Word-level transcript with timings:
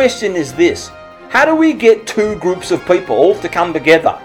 question 0.00 0.34
is 0.34 0.54
this 0.54 0.90
How 1.28 1.44
do 1.44 1.54
we 1.54 1.74
get 1.74 2.06
two 2.06 2.34
groups 2.36 2.70
of 2.70 2.86
people 2.86 3.34
to 3.34 3.50
come 3.50 3.74
together? 3.74 4.18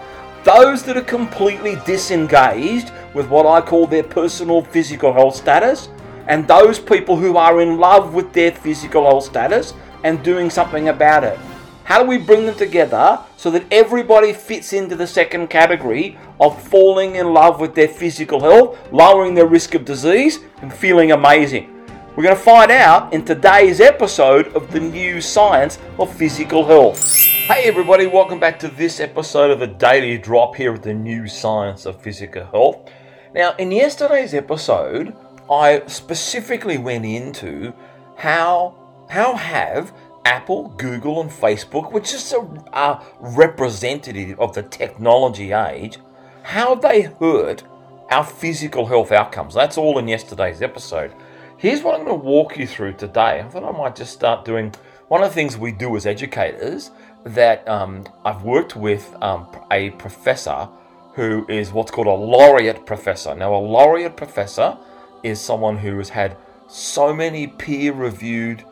Those 0.46 0.84
that 0.84 0.96
are 0.96 1.02
completely 1.18 1.76
disengaged 1.86 2.94
with 3.14 3.28
what 3.28 3.46
I 3.46 3.60
call 3.60 3.86
their 3.86 4.04
personal 4.04 4.62
physical 4.62 5.12
health 5.12 5.36
status, 5.36 5.90
and 6.28 6.48
those 6.48 6.80
people 6.80 7.18
who 7.18 7.36
are 7.36 7.60
in 7.60 7.78
love 7.78 8.14
with 8.14 8.32
their 8.32 8.54
physical 8.54 9.04
health 9.04 9.26
status 9.26 9.74
and 10.06 10.24
doing 10.24 10.50
something 10.50 10.88
about 10.88 11.26
it. 11.26 11.38
How 11.84 12.02
do 12.02 12.08
we 12.08 12.20
bring 12.20 12.46
them 12.46 12.56
together 12.56 13.20
so 13.36 13.52
that 13.52 13.66
everybody 13.70 14.32
fits 14.32 14.72
into 14.72 14.96
the 14.96 15.06
second 15.06 15.50
category 15.50 16.18
of 16.40 16.64
falling 16.70 17.18
in 17.18 17.34
love 17.34 17.60
with 17.60 17.76
their 17.76 17.90
physical 17.90 18.40
health, 18.40 18.78
lowering 18.94 19.34
their 19.34 19.48
risk 19.48 19.76
of 19.76 19.84
disease, 19.84 20.40
and 20.62 20.74
feeling 20.74 21.12
amazing? 21.12 21.75
We're 22.16 22.24
going 22.24 22.38
to 22.38 22.42
find 22.42 22.72
out 22.72 23.12
in 23.12 23.26
today's 23.26 23.82
episode 23.82 24.48
of 24.56 24.72
the 24.72 24.80
new 24.80 25.20
science 25.20 25.80
of 26.00 26.16
physical 26.16 26.66
health. 26.66 27.14
Hey, 27.14 27.64
everybody, 27.66 28.08
welcome 28.08 28.40
back 28.40 28.58
to 28.60 28.70
this 28.70 29.02
episode 29.02 29.52
of 29.52 29.60
the 29.60 29.68
Daily 29.68 30.18
Drop 30.18 30.56
here 30.56 30.74
at 30.74 30.82
the 30.82 30.94
new 30.94 31.28
science 31.28 31.86
of 31.86 32.02
physical 32.02 32.46
health. 32.46 32.90
Now, 33.34 33.54
in 33.58 33.70
yesterday's 33.70 34.34
episode, 34.34 35.14
I 35.52 35.84
specifically 35.88 36.78
went 36.78 37.04
into 37.04 37.74
how 38.16 38.78
how 39.10 39.36
have 39.36 39.94
Apple, 40.24 40.70
Google, 40.78 41.20
and 41.20 41.30
Facebook, 41.30 41.92
which 41.92 42.14
is 42.14 42.32
a, 42.32 42.40
a 42.72 43.06
representative 43.20 44.40
of 44.40 44.56
the 44.56 44.64
technology 44.64 45.52
age, 45.52 45.98
how 46.44 46.76
they 46.76 47.02
hurt 47.02 47.64
our 48.10 48.24
physical 48.24 48.86
health 48.86 49.12
outcomes. 49.12 49.54
That's 49.54 49.78
all 49.78 49.98
in 50.00 50.08
yesterday's 50.08 50.62
episode. 50.62 51.12
Here's 51.58 51.82
what 51.82 51.96
I'm 51.98 52.06
going 52.06 52.20
to 52.20 52.26
walk 52.26 52.58
you 52.58 52.68
through 52.68 52.94
today. 52.94 53.40
I 53.40 53.44
thought 53.48 53.64
I 53.64 53.72
might 53.72 53.96
just 53.96 54.12
start 54.12 54.44
doing 54.44 54.74
one 55.08 55.24
of 55.24 55.30
the 55.30 55.34
things 55.34 55.58
we 55.58 55.72
do 55.72 55.96
as 55.96 56.06
educators 56.06 56.92
that 57.24 57.66
um, 57.68 58.04
I've 58.26 58.44
worked 58.44 58.76
with 58.76 59.16
um, 59.22 59.48
a 59.72 59.92
professor 59.92 60.68
who 61.14 61.46
is 61.48 61.72
what's 61.72 61.92
called 61.92 62.08
a 62.08 62.14
laureate 62.14 62.86
professor. 62.86 63.34
Now, 63.34 63.56
a 63.56 63.58
laureate 63.58 64.18
professor 64.18 64.78
is 65.24 65.40
someone 65.40 65.78
who 65.78 65.98
has 65.98 66.10
had 66.10 66.36
so 66.68 67.14
many 67.14 67.48
peer 67.48 67.94
reviewed 67.94 68.66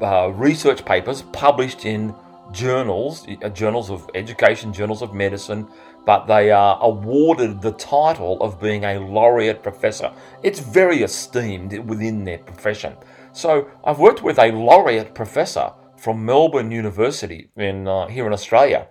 uh, 0.00 0.28
research 0.28 0.86
papers 0.86 1.20
published 1.32 1.84
in 1.84 2.14
journals, 2.52 3.26
uh, 3.42 3.50
journals 3.50 3.90
of 3.90 4.08
education, 4.14 4.72
journals 4.72 5.02
of 5.02 5.12
medicine, 5.12 5.68
but 6.06 6.26
they 6.26 6.50
are 6.50 6.78
awarded 6.80 7.60
the 7.60 7.72
title 7.72 8.40
of 8.42 8.60
being 8.60 8.84
a 8.84 8.98
laureate 8.98 9.62
professor. 9.62 10.12
It's 10.42 10.60
very 10.60 11.02
esteemed 11.02 11.78
within 11.88 12.24
their 12.24 12.38
profession. 12.38 12.96
So 13.32 13.68
I've 13.84 13.98
worked 13.98 14.22
with 14.22 14.38
a 14.38 14.50
laureate 14.50 15.14
professor 15.14 15.72
from 15.96 16.24
Melbourne 16.24 16.70
University 16.70 17.50
in 17.56 17.86
uh, 17.86 18.06
here 18.06 18.26
in 18.26 18.32
Australia, 18.32 18.88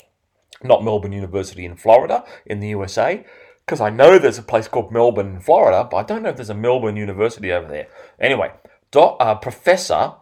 not 0.63 0.83
Melbourne 0.83 1.11
University 1.11 1.65
in 1.65 1.75
Florida 1.75 2.23
in 2.45 2.59
the 2.59 2.69
USA, 2.69 3.25
because 3.65 3.81
I 3.81 3.89
know 3.89 4.17
there's 4.17 4.37
a 4.37 4.43
place 4.43 4.67
called 4.67 4.91
Melbourne 4.91 5.35
in 5.35 5.39
Florida, 5.41 5.87
but 5.89 5.97
I 5.97 6.03
don't 6.03 6.23
know 6.23 6.29
if 6.29 6.37
there's 6.37 6.49
a 6.49 6.55
Melbourne 6.55 6.95
University 6.95 7.51
over 7.51 7.67
there. 7.67 7.87
Anyway, 8.19 8.51
doc, 8.91 9.17
uh, 9.19 9.35
Professor 9.35 10.13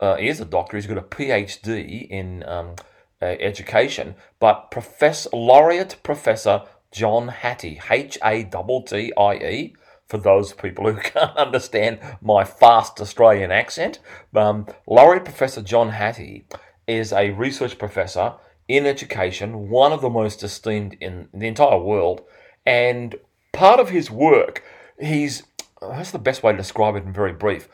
uh, 0.00 0.16
is 0.18 0.40
a 0.40 0.44
doctor. 0.44 0.76
He's 0.76 0.86
got 0.86 0.98
a 0.98 1.02
PhD 1.02 2.08
in 2.08 2.44
um, 2.46 2.74
uh, 3.22 3.26
education. 3.26 4.14
But 4.38 4.70
Professor 4.70 5.30
Laureate 5.32 5.96
Professor 6.02 6.62
John 6.92 7.28
Hattie, 7.28 7.80
H 7.90 8.18
A 8.24 8.44
T 8.44 8.82
T 8.86 9.12
I 9.16 9.34
E, 9.34 9.74
for 10.06 10.18
those 10.18 10.52
people 10.52 10.90
who 10.90 11.00
can't 11.00 11.36
understand 11.36 12.00
my 12.20 12.44
fast 12.44 13.00
Australian 13.00 13.50
accent, 13.50 13.98
um, 14.34 14.66
Laureate 14.86 15.24
Professor 15.24 15.62
John 15.62 15.90
Hattie 15.90 16.46
is 16.86 17.12
a 17.12 17.30
research 17.30 17.78
professor 17.78 18.34
in 18.66 18.86
education, 18.86 19.68
one 19.68 19.92
of 19.92 20.00
the 20.00 20.10
most 20.10 20.42
esteemed 20.42 20.96
in 21.00 21.28
the 21.32 21.46
entire 21.46 21.78
world. 21.78 22.22
And 22.64 23.16
part 23.52 23.80
of 23.80 23.90
his 23.90 24.10
work, 24.10 24.62
he's 25.00 25.44
that's 25.80 26.10
the 26.10 26.18
best 26.18 26.42
way 26.42 26.52
to 26.52 26.58
describe 26.58 26.94
it 26.96 27.04
in 27.04 27.12
very 27.12 27.32
brief. 27.32 27.68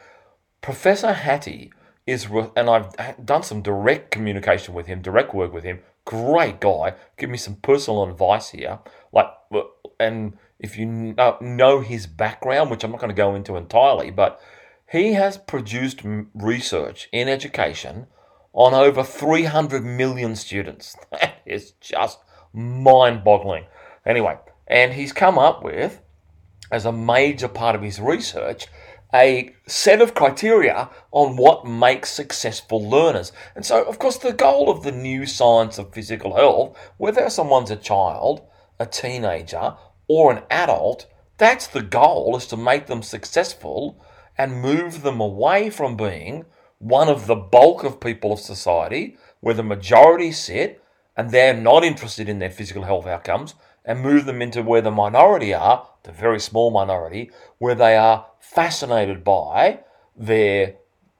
Professor 0.60 1.12
Hattie 1.12 1.72
is, 2.06 2.28
and 2.56 2.70
I've 2.70 3.24
done 3.24 3.42
some 3.42 3.62
direct 3.62 4.10
communication 4.10 4.74
with 4.74 4.86
him, 4.86 5.02
direct 5.02 5.34
work 5.34 5.52
with 5.52 5.64
him. 5.64 5.80
Great 6.04 6.60
guy. 6.60 6.94
Give 7.18 7.28
me 7.28 7.36
some 7.36 7.56
personal 7.56 8.04
advice 8.04 8.50
here. 8.50 8.78
Like, 9.12 9.26
and 9.98 10.36
if 10.58 10.78
you 10.78 11.14
uh, 11.18 11.36
know 11.40 11.80
his 11.80 12.06
background, 12.06 12.70
which 12.70 12.84
I'm 12.84 12.92
not 12.92 13.00
going 13.00 13.10
to 13.10 13.14
go 13.14 13.34
into 13.34 13.56
entirely, 13.56 14.10
but 14.10 14.40
he 14.90 15.14
has 15.14 15.36
produced 15.36 16.02
research 16.34 17.08
in 17.12 17.28
education 17.28 18.06
on 18.52 18.72
over 18.72 19.02
300 19.02 19.84
million 19.84 20.36
students. 20.36 20.96
That 21.10 21.42
is 21.44 21.72
just 21.80 22.18
mind 22.52 23.22
boggling. 23.22 23.66
Anyway, 24.04 24.36
and 24.66 24.92
he's 24.92 25.12
come 25.12 25.38
up 25.38 25.62
with, 25.62 26.00
as 26.70 26.84
a 26.84 26.92
major 26.92 27.48
part 27.48 27.76
of 27.76 27.82
his 27.82 28.00
research, 28.00 28.66
a 29.16 29.54
set 29.66 30.00
of 30.03 30.15
criteria 30.15 30.91
on 31.10 31.37
what 31.37 31.66
makes 31.66 32.10
successful 32.10 32.88
learners. 32.88 33.32
And 33.54 33.65
so, 33.65 33.82
of 33.84 33.99
course, 33.99 34.19
the 34.19 34.32
goal 34.32 34.71
of 34.71 34.82
the 34.82 34.93
new 34.93 35.27
science 35.27 35.78
of 35.78 35.94
physical 35.94 36.37
health, 36.37 36.78
whether 36.99 37.28
someone's 37.31 37.71
a 37.71 37.77
child, 37.77 38.43
a 38.78 38.87
teenager, 38.87 39.75
or 40.06 40.32
an 40.32 40.43
adult, 40.50 41.06
that's 41.38 41.66
the 41.66 41.82
goal 41.82 42.37
is 42.37 42.47
to 42.47 42.56
make 42.56 42.87
them 42.87 43.03
successful 43.03 44.00
and 44.38 44.62
move 44.62 45.03
them 45.03 45.21
away 45.21 45.71
from 45.71 45.97
being 45.97 46.44
one 46.78 47.09
of 47.09 47.27
the 47.27 47.34
bulk 47.34 47.84
of 47.84 48.00
people 48.00 48.33
of 48.33 48.41
society 48.41 49.16
where 49.41 49.54
the 49.54 49.62
majority 49.62 50.31
sit 50.31 50.83
and 51.16 51.31
they're 51.31 51.54
not 51.54 51.84
interested 51.84 52.28
in 52.28 52.38
their 52.38 52.50
physical 52.50 52.83
health 52.83 53.06
outcomes 53.06 53.54
and 53.84 54.00
move 54.00 54.27
them 54.27 54.43
into 54.43 54.62
where 54.62 54.83
the 54.83 54.91
minority 54.91 55.54
are, 55.54 55.88
the 56.06 56.12
very 56.12 56.40
small 56.40 56.70
minority, 56.70 57.30
where 57.58 57.74
they 57.74 57.96
are 57.96 58.26
fascinated 58.40 59.22
by 59.22 59.80
their 60.16 60.76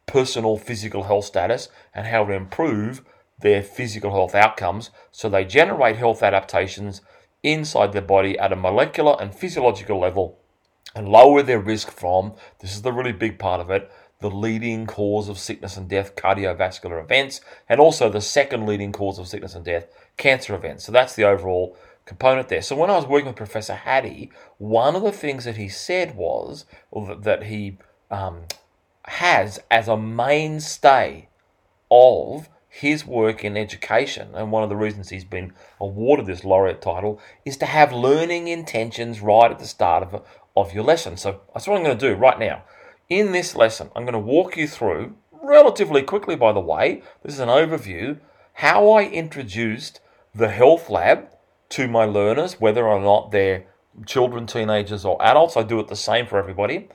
personal 0.07 0.57
physical 0.57 1.03
health 1.03 1.27
status 1.27 1.69
and 1.95 2.07
how 2.07 2.25
to 2.25 2.33
improve 2.33 3.05
their 3.41 3.63
physical 3.63 4.13
health 4.13 4.35
outcomes. 4.35 4.91
So 5.13 5.29
they 5.29 5.45
generate 5.45 5.97
health 5.97 6.23
adaptations 6.23 7.03
inside 7.43 7.93
their 7.93 8.03
body 8.03 8.39
at 8.39 8.53
a 8.53 8.57
molecular 8.57 9.17
and 9.21 9.35
physiological 9.35 10.01
level 10.01 10.39
and 10.95 11.09
lower 11.09 11.43
their 11.43 11.61
risk 11.61 11.91
from 11.91 12.33
this 12.61 12.75
is 12.75 12.83
the 12.83 12.93
really 12.93 13.13
big 13.13 13.39
part 13.39 13.61
of 13.61 13.71
it 13.71 13.91
the 14.21 14.31
leading 14.31 14.87
cause 14.87 15.29
of 15.29 15.39
sickness 15.39 15.77
and 15.77 15.89
death 15.89 16.17
cardiovascular 16.17 17.03
events 17.03 17.41
and 17.69 17.79
also 17.79 18.09
the 18.09 18.21
second 18.21 18.67
leading 18.67 18.93
cause 18.93 19.19
of 19.19 19.29
sickness 19.29 19.55
and 19.55 19.65
death 19.65 19.87
cancer 20.17 20.55
events. 20.55 20.85
So 20.85 20.93
that's 20.93 21.15
the 21.15 21.25
overall 21.25 21.77
component 22.07 22.49
there. 22.49 22.63
So 22.63 22.77
when 22.77 22.89
I 22.89 22.97
was 22.97 23.07
working 23.07 23.27
with 23.27 23.37
Professor 23.37 23.75
Hattie, 23.75 24.31
one 24.59 24.97
of 24.97 25.03
the 25.03 25.13
things 25.13 25.45
that 25.45 25.57
he 25.57 25.69
said 25.69 26.17
was, 26.17 26.65
that 27.21 27.45
he 27.45 27.79
um, 28.11 28.43
has 29.05 29.61
as 29.71 29.89
a 29.89 29.97
mainstay 29.97 31.29
of 31.91 32.49
his 32.69 33.07
work 33.07 33.45
in 33.45 33.57
education, 33.57 34.35
and 34.35 34.53
one 34.53 34.63
of 34.63 34.69
the 34.69 34.77
reasons 34.77 35.09
he's 35.09 35.25
been 35.25 35.53
awarded 35.81 36.27
this 36.27 36.45
laureate 36.45 36.83
title 36.83 37.21
is 37.45 37.57
to 37.57 37.67
have 37.67 37.93
learning 37.93 38.49
intentions 38.49 39.21
right 39.21 39.51
at 39.51 39.59
the 39.59 39.67
start 39.67 40.03
of, 40.03 40.23
of 40.57 40.73
your 40.73 40.85
lesson. 40.85 41.17
So 41.17 41.41
that's 41.53 41.67
what 41.67 41.77
I'm 41.77 41.85
going 41.85 41.99
to 41.99 42.09
do 42.09 42.15
right 42.15 42.39
now. 42.39 42.65
In 43.09 43.33
this 43.33 43.57
lesson, 43.57 43.91
I'm 43.97 44.05
going 44.05 44.13
to 44.13 44.19
walk 44.19 44.57
you 44.57 44.69
through, 44.69 45.15
relatively 45.33 46.03
quickly 46.03 46.37
by 46.37 46.53
the 46.53 46.61
way, 46.61 47.03
this 47.23 47.35
is 47.35 47.41
an 47.41 47.49
overview, 47.49 48.19
how 48.55 48.91
I 48.91 49.05
introduced 49.05 50.01
the 50.35 50.49
health 50.49 50.91
lab 50.91 51.29
to 51.71 51.89
my 51.89 52.05
learners, 52.05 52.61
whether 52.61 52.87
or 52.87 53.01
not 53.01 53.31
they're 53.31 53.67
children, 54.07 54.47
teenagers, 54.47 55.05
or 55.05 55.23
adults. 55.23 55.57
I 55.57 55.63
do 55.63 55.81
it 55.81 55.89
the 55.89 55.97
same 55.97 56.27
for 56.27 56.39
everybody. 56.39 56.89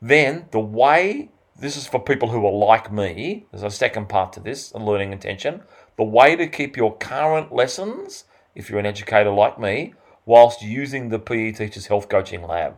Then 0.00 0.46
the 0.50 0.60
way 0.60 1.30
this 1.58 1.76
is 1.76 1.86
for 1.86 2.00
people 2.00 2.30
who 2.30 2.44
are 2.46 2.52
like 2.52 2.92
me, 2.92 3.46
there's 3.50 3.62
a 3.62 3.70
second 3.70 4.08
part 4.08 4.32
to 4.34 4.40
this, 4.40 4.72
a 4.72 4.78
learning 4.78 5.12
intention. 5.12 5.62
The 5.96 6.04
way 6.04 6.36
to 6.36 6.46
keep 6.46 6.76
your 6.76 6.96
current 6.96 7.52
lessons, 7.52 8.24
if 8.54 8.68
you're 8.68 8.80
an 8.80 8.86
educator 8.86 9.30
like 9.30 9.58
me, 9.58 9.94
whilst 10.24 10.62
using 10.62 11.08
the 11.08 11.18
PE 11.18 11.52
Teachers 11.52 11.86
Health 11.86 12.08
Coaching 12.08 12.42
Lab. 12.42 12.76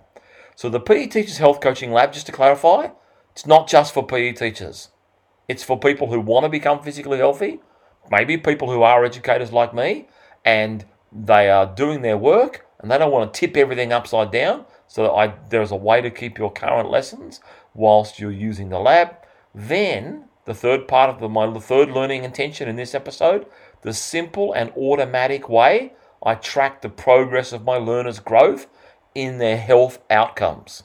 So 0.57 0.69
the 0.69 0.81
PE 0.81 1.07
Teachers 1.07 1.39
Health 1.39 1.61
Coaching 1.61 1.93
Lab, 1.93 2.13
just 2.13 2.27
to 2.27 2.33
clarify, 2.33 2.89
it's 3.33 3.47
not 3.47 3.69
just 3.69 3.93
for 3.93 4.07
PE 4.07 4.33
teachers. 4.33 4.91
It's 5.49 5.65
for 5.65 5.79
people 5.79 6.09
who 6.09 6.21
want 6.21 6.45
to 6.45 6.49
become 6.49 6.83
physically 6.83 7.19
healthy, 7.19 7.61
maybe 8.11 8.37
people 8.37 8.71
who 8.71 8.83
are 8.83 9.05
educators 9.05 9.53
like 9.53 9.75
me, 9.75 10.09
and 10.45 10.85
they 11.15 11.49
are 11.49 11.67
doing 11.67 12.03
their 12.03 12.19
work 12.19 12.67
and 12.81 12.91
they 12.91 12.99
don't 12.99 13.13
want 13.13 13.33
to 13.33 13.41
tip 13.41 13.57
everything 13.57 13.93
upside 13.93 14.31
down. 14.33 14.65
So 14.87 15.15
I, 15.15 15.35
there's 15.49 15.71
a 15.71 15.77
way 15.77 16.01
to 16.01 16.11
keep 16.11 16.39
your 16.39 16.53
current 16.53 16.91
lessons 16.91 17.41
whilst 17.73 18.19
you're 18.19 18.31
using 18.31 18.69
the 18.69 18.79
lab. 18.79 19.17
Then 19.55 20.25
the 20.45 20.55
third 20.55 20.89
part 20.89 21.09
of 21.09 21.21
the, 21.21 21.29
my 21.29 21.53
third 21.59 21.91
learning 21.91 22.25
intention 22.25 22.69
in 22.69 22.77
this 22.77 22.95
episode, 22.95 23.47
the 23.83 23.93
simple 23.93 24.53
and 24.53 24.71
automatic 24.77 25.49
way 25.49 25.93
I 26.25 26.35
track 26.35 26.81
the 26.81 26.89
progress 26.89 27.53
of 27.53 27.65
my 27.65 27.77
learners' 27.77 28.19
growth 28.19 28.67
in 29.15 29.39
their 29.39 29.59
health 29.59 30.01
outcomes. 30.11 30.85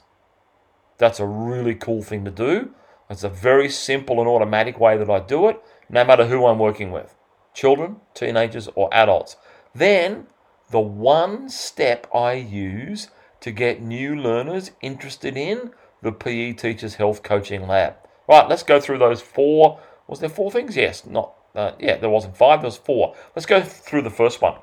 That's 0.98 1.18
a 1.18 1.26
really 1.26 1.74
cool 1.74 2.02
thing 2.02 2.24
to 2.26 2.30
do. 2.30 2.74
It's 3.08 3.24
a 3.24 3.28
very 3.28 3.70
simple 3.70 4.20
and 4.20 4.28
automatic 4.28 4.78
way 4.78 4.96
that 4.98 5.10
I 5.10 5.20
do 5.20 5.48
it. 5.48 5.60
no 5.88 6.04
matter 6.04 6.26
who 6.26 6.46
I'm 6.46 6.58
working 6.60 6.92
with 6.92 7.16
children, 7.52 7.96
teenagers, 8.14 8.68
or 8.76 8.88
adults. 8.92 9.36
Then, 9.74 10.26
the 10.70 10.80
one 10.80 11.48
step 11.48 12.06
I 12.14 12.32
use 12.34 13.08
to 13.40 13.50
get 13.50 13.82
new 13.82 14.14
learners 14.14 14.70
interested 14.80 15.36
in 15.36 15.72
the 16.02 16.12
PE 16.12 16.54
Teachers 16.54 16.94
Health 16.96 17.22
Coaching 17.22 17.66
Lab. 17.66 17.94
Right, 18.28 18.48
let's 18.48 18.62
go 18.62 18.80
through 18.80 18.98
those 18.98 19.20
four. 19.20 19.80
Was 20.06 20.20
there 20.20 20.28
four 20.28 20.50
things? 20.50 20.76
Yes, 20.76 21.04
not. 21.06 21.34
Uh, 21.54 21.72
yeah, 21.78 21.96
there 21.96 22.10
wasn't 22.10 22.36
five. 22.36 22.60
There 22.60 22.68
was 22.68 22.76
four. 22.76 23.14
Let's 23.34 23.46
go 23.46 23.62
through 23.62 24.02
the 24.02 24.10
first 24.10 24.40
one. 24.40 24.54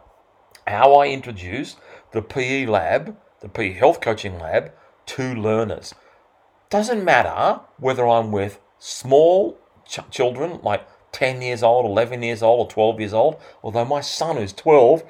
How 0.65 0.94
I 0.95 1.07
introduce 1.07 1.75
the 2.12 2.21
PE 2.21 2.65
lab, 2.65 3.18
the 3.42 3.50
PE 3.50 3.74
Health 3.74 4.01
Coaching 4.01 4.39
Lab, 4.39 4.71
to 5.07 5.33
learners. 5.33 5.94
Doesn't 6.69 7.04
matter 7.04 7.62
whether 7.77 8.07
I'm 8.07 8.31
with 8.31 8.59
small 8.80 9.57
ch- 9.86 10.00
children 10.12 10.59
like 10.63 10.88
10 11.17 11.41
years 11.41 11.63
old, 11.63 11.83
11 11.83 12.21
years 12.21 12.43
old, 12.43 12.59
or 12.59 12.71
12 12.71 12.99
years 12.99 13.13
old, 13.13 13.37
although 13.63 13.83
my 13.83 14.01
son 14.01 14.37
who's 14.37 14.53
12, 14.53 15.03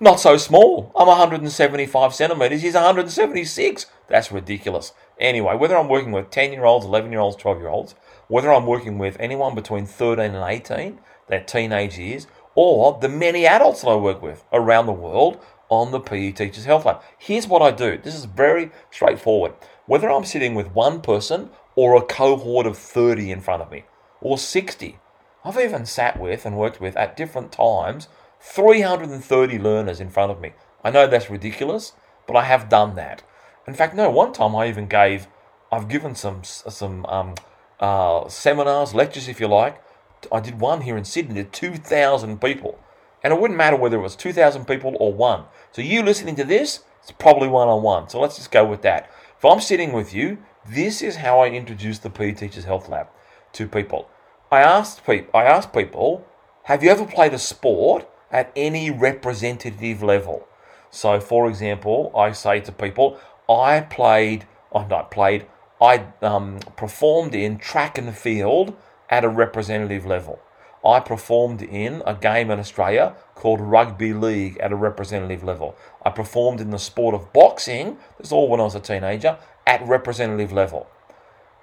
not 0.00 0.18
so 0.18 0.38
small. 0.38 0.90
I'm 0.96 1.06
175 1.06 2.14
centimeters, 2.14 2.62
he's 2.62 2.72
176. 2.72 3.84
That's 4.08 4.32
ridiculous. 4.32 4.94
Anyway, 5.18 5.54
whether 5.56 5.76
I'm 5.76 5.90
working 5.90 6.12
with 6.12 6.30
10 6.30 6.52
year 6.52 6.64
olds, 6.64 6.86
11 6.86 7.12
year 7.12 7.20
olds, 7.20 7.36
12 7.36 7.58
year 7.58 7.68
olds, 7.68 7.94
whether 8.28 8.50
I'm 8.50 8.64
working 8.64 8.96
with 8.96 9.18
anyone 9.20 9.54
between 9.54 9.84
13 9.84 10.34
and 10.34 10.50
18, 10.50 10.98
their 11.28 11.44
teenage 11.44 11.98
years, 11.98 12.26
or 12.54 12.98
the 12.98 13.10
many 13.10 13.46
adults 13.46 13.82
that 13.82 13.88
I 13.88 13.96
work 13.96 14.22
with 14.22 14.42
around 14.54 14.86
the 14.86 14.92
world 14.92 15.44
on 15.68 15.90
the 15.90 16.00
PE 16.00 16.32
Teachers 16.32 16.64
Health 16.64 16.86
Lab. 16.86 17.02
Here's 17.18 17.46
what 17.46 17.60
I 17.60 17.70
do. 17.70 17.98
This 17.98 18.14
is 18.14 18.24
very 18.24 18.70
straightforward. 18.90 19.52
Whether 19.84 20.10
I'm 20.10 20.24
sitting 20.24 20.54
with 20.54 20.72
one 20.72 21.02
person 21.02 21.50
or 21.76 21.96
a 21.96 22.02
cohort 22.02 22.66
of 22.66 22.78
30 22.78 23.30
in 23.30 23.42
front 23.42 23.60
of 23.60 23.70
me, 23.70 23.84
or 24.22 24.38
60, 24.38 24.98
I've 25.44 25.58
even 25.58 25.86
sat 25.86 26.18
with 26.20 26.44
and 26.44 26.56
worked 26.56 26.80
with 26.80 26.96
at 26.96 27.16
different 27.16 27.52
times 27.52 28.08
330 28.40 29.58
learners 29.58 30.00
in 30.00 30.10
front 30.10 30.32
of 30.32 30.40
me. 30.40 30.52
I 30.84 30.90
know 30.90 31.06
that's 31.06 31.30
ridiculous, 31.30 31.92
but 32.26 32.36
I 32.36 32.44
have 32.44 32.68
done 32.68 32.94
that. 32.96 33.22
In 33.66 33.74
fact, 33.74 33.94
no, 33.94 34.10
one 34.10 34.32
time 34.32 34.54
I 34.56 34.68
even 34.68 34.86
gave, 34.86 35.26
I've 35.70 35.88
given 35.88 36.14
some 36.14 36.42
some 36.44 37.06
um, 37.06 37.34
uh, 37.78 38.28
seminars, 38.28 38.94
lectures, 38.94 39.28
if 39.28 39.40
you 39.40 39.48
like. 39.48 39.82
I 40.30 40.40
did 40.40 40.60
one 40.60 40.82
here 40.82 40.96
in 40.96 41.04
Sydney 41.04 41.42
to 41.42 41.44
2,000 41.44 42.40
people. 42.40 42.78
And 43.22 43.32
it 43.32 43.40
wouldn't 43.40 43.58
matter 43.58 43.76
whether 43.76 43.98
it 43.98 44.02
was 44.02 44.16
2,000 44.16 44.66
people 44.66 44.96
or 44.98 45.12
one. 45.12 45.44
So 45.72 45.82
you 45.82 46.02
listening 46.02 46.36
to 46.36 46.44
this, 46.44 46.80
it's 47.02 47.12
probably 47.12 47.48
one 47.48 47.68
on 47.68 47.82
one. 47.82 48.08
So 48.08 48.20
let's 48.20 48.36
just 48.36 48.50
go 48.50 48.64
with 48.64 48.82
that. 48.82 49.10
If 49.38 49.44
I'm 49.44 49.60
sitting 49.60 49.92
with 49.92 50.14
you, 50.14 50.38
this 50.68 51.00
is 51.00 51.16
how 51.16 51.40
I 51.40 51.48
introduce 51.48 51.98
the 51.98 52.10
PE 52.10 52.32
Teachers 52.32 52.64
Health 52.64 52.88
Lab 52.88 53.08
to 53.52 53.66
people. 53.66 54.08
I 54.52 54.62
asked 54.62 55.06
people, 55.06 55.30
I 55.32 55.44
asked 55.44 55.72
people, 55.72 56.26
have 56.64 56.82
you 56.82 56.90
ever 56.90 57.06
played 57.06 57.32
a 57.32 57.38
sport 57.38 58.08
at 58.32 58.50
any 58.56 58.90
representative 58.90 60.02
level? 60.02 60.48
So, 60.90 61.20
for 61.20 61.48
example, 61.48 62.10
I 62.16 62.32
say 62.32 62.58
to 62.62 62.72
people, 62.72 63.16
I 63.48 63.80
played, 63.80 64.48
I 64.74 64.84
not 64.86 65.12
played, 65.12 65.46
I 65.80 66.06
um, 66.20 66.58
performed 66.76 67.32
in 67.32 67.58
track 67.58 67.96
and 67.96 68.12
field 68.16 68.76
at 69.08 69.24
a 69.24 69.28
representative 69.28 70.04
level. 70.04 70.40
I 70.84 70.98
performed 70.98 71.62
in 71.62 72.02
a 72.04 72.14
game 72.14 72.50
in 72.50 72.58
Australia 72.58 73.14
called 73.36 73.60
rugby 73.60 74.12
league 74.12 74.56
at 74.58 74.72
a 74.72 74.76
representative 74.76 75.44
level. 75.44 75.76
I 76.04 76.10
performed 76.10 76.60
in 76.60 76.70
the 76.70 76.78
sport 76.78 77.14
of 77.14 77.32
boxing, 77.32 77.98
this 78.18 78.32
all 78.32 78.48
when 78.48 78.58
I 78.58 78.64
was 78.64 78.74
a 78.74 78.80
teenager, 78.80 79.38
at 79.64 79.86
representative 79.86 80.52
level. 80.52 80.88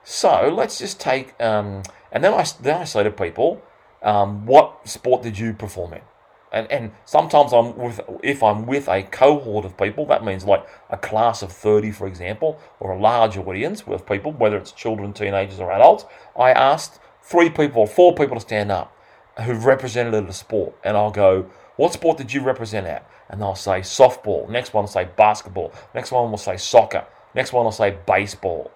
So 0.05 0.49
let's 0.55 0.79
just 0.79 1.01
take 1.01 1.33
um, 1.41 1.83
and 2.11 2.23
then 2.23 2.33
I, 2.33 2.45
then 2.61 2.81
I 2.81 2.83
say 2.85 3.03
to 3.03 3.11
people, 3.11 3.61
um, 4.01 4.45
what 4.45 4.87
sport 4.87 5.23
did 5.23 5.37
you 5.37 5.53
perform 5.53 5.93
in? 5.93 6.01
And, 6.51 6.71
and 6.71 6.91
sometimes 7.03 7.51
I'm 7.51 7.75
with 7.75 7.99
if 8.23 8.41
I'm 8.41 8.65
with 8.65 8.87
a 8.87 9.03
cohort 9.03 9.65
of 9.65 9.77
people, 9.77 10.05
that 10.05 10.23
means 10.23 10.45
like 10.45 10.65
a 10.89 10.97
class 10.97 11.41
of 11.41 11.51
30, 11.51 11.91
for 11.91 12.07
example, 12.07 12.59
or 12.79 12.91
a 12.91 12.99
large 12.99 13.37
audience 13.37 13.85
with 13.85 14.05
people, 14.05 14.31
whether 14.31 14.57
it's 14.57 14.71
children, 14.71 15.11
teenagers, 15.11 15.59
or 15.59 15.71
adults. 15.71 16.05
I 16.39 16.51
asked 16.51 16.99
three 17.21 17.49
people 17.49 17.81
or 17.81 17.87
four 17.87 18.15
people 18.15 18.35
to 18.35 18.41
stand 18.41 18.71
up 18.71 18.95
who've 19.43 19.65
represented 19.65 20.13
a 20.13 20.33
sport, 20.33 20.73
and 20.85 20.95
I'll 20.95 21.11
go, 21.11 21.47
"What 21.75 21.91
sport 21.91 22.17
did 22.17 22.33
you 22.33 22.41
represent 22.41 22.87
at?" 22.87 23.05
And 23.29 23.41
they'll 23.41 23.55
say 23.55 23.81
softball. 23.81 24.47
Next 24.47 24.73
one 24.73 24.83
will 24.83 24.89
say 24.89 25.09
basketball. 25.17 25.73
Next 25.93 26.11
one 26.13 26.31
will 26.31 26.37
say 26.37 26.55
soccer. 26.55 27.05
Next 27.35 27.51
one 27.51 27.65
will 27.65 27.73
say 27.73 27.97
baseball. 28.05 28.71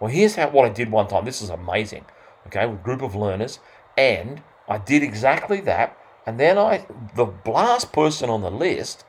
Well, 0.00 0.10
here's 0.10 0.34
how 0.34 0.50
what 0.50 0.66
I 0.66 0.68
did 0.68 0.90
one 0.90 1.08
time. 1.08 1.24
This 1.24 1.40
is 1.40 1.48
amazing 1.48 2.04
okay, 2.46 2.66
with 2.66 2.80
a 2.80 2.82
group 2.82 3.02
of 3.02 3.14
learners, 3.14 3.60
and 3.96 4.42
I 4.68 4.78
did 4.78 5.02
exactly 5.02 5.60
that. 5.62 5.96
And 6.26 6.38
then 6.38 6.58
I, 6.58 6.86
the 7.14 7.32
last 7.46 7.92
person 7.92 8.30
on 8.30 8.42
the 8.42 8.50
list, 8.50 9.04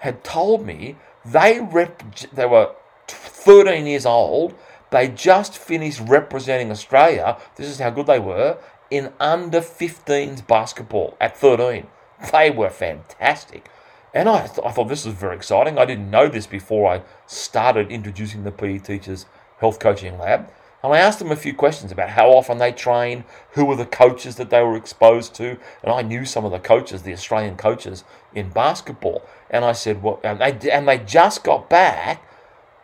had 0.00 0.22
told 0.22 0.66
me 0.66 0.96
they 1.24 1.60
rep, 1.60 2.02
they 2.32 2.46
were 2.46 2.74
13 3.08 3.86
years 3.86 4.06
old. 4.06 4.54
They 4.90 5.08
just 5.08 5.58
finished 5.58 6.00
representing 6.06 6.70
Australia. 6.70 7.38
This 7.56 7.68
is 7.68 7.78
how 7.78 7.90
good 7.90 8.06
they 8.06 8.18
were 8.18 8.58
in 8.90 9.12
under 9.18 9.60
15s 9.60 10.46
basketball 10.46 11.16
at 11.20 11.36
13. 11.36 11.86
They 12.32 12.50
were 12.50 12.70
fantastic. 12.70 13.68
And 14.14 14.28
I, 14.28 14.46
th- 14.46 14.64
I 14.64 14.70
thought 14.70 14.88
this 14.88 15.04
was 15.04 15.14
very 15.14 15.36
exciting. 15.36 15.78
I 15.78 15.84
didn't 15.84 16.10
know 16.10 16.28
this 16.28 16.46
before 16.46 16.90
I 16.90 17.02
started 17.26 17.90
introducing 17.90 18.44
the 18.44 18.52
PE 18.52 18.78
Teachers 18.78 19.26
Health 19.58 19.78
Coaching 19.78 20.18
Lab. 20.18 20.50
And 20.82 20.92
I 20.92 20.98
asked 20.98 21.18
them 21.18 21.32
a 21.32 21.36
few 21.36 21.54
questions 21.54 21.90
about 21.90 22.10
how 22.10 22.30
often 22.30 22.58
they 22.58 22.72
train, 22.72 23.24
who 23.52 23.64
were 23.64 23.76
the 23.76 23.86
coaches 23.86 24.36
that 24.36 24.50
they 24.50 24.62
were 24.62 24.76
exposed 24.76 25.34
to, 25.36 25.58
and 25.82 25.92
I 25.92 26.02
knew 26.02 26.24
some 26.24 26.44
of 26.44 26.52
the 26.52 26.58
coaches, 26.58 27.02
the 27.02 27.12
Australian 27.12 27.56
coaches 27.56 28.04
in 28.34 28.50
basketball. 28.50 29.22
And 29.50 29.64
I 29.64 29.72
said, 29.72 30.02
well, 30.02 30.20
and 30.22 30.40
they, 30.40 30.70
and 30.70 30.86
they 30.86 30.98
just 30.98 31.42
got 31.42 31.70
back 31.70 32.22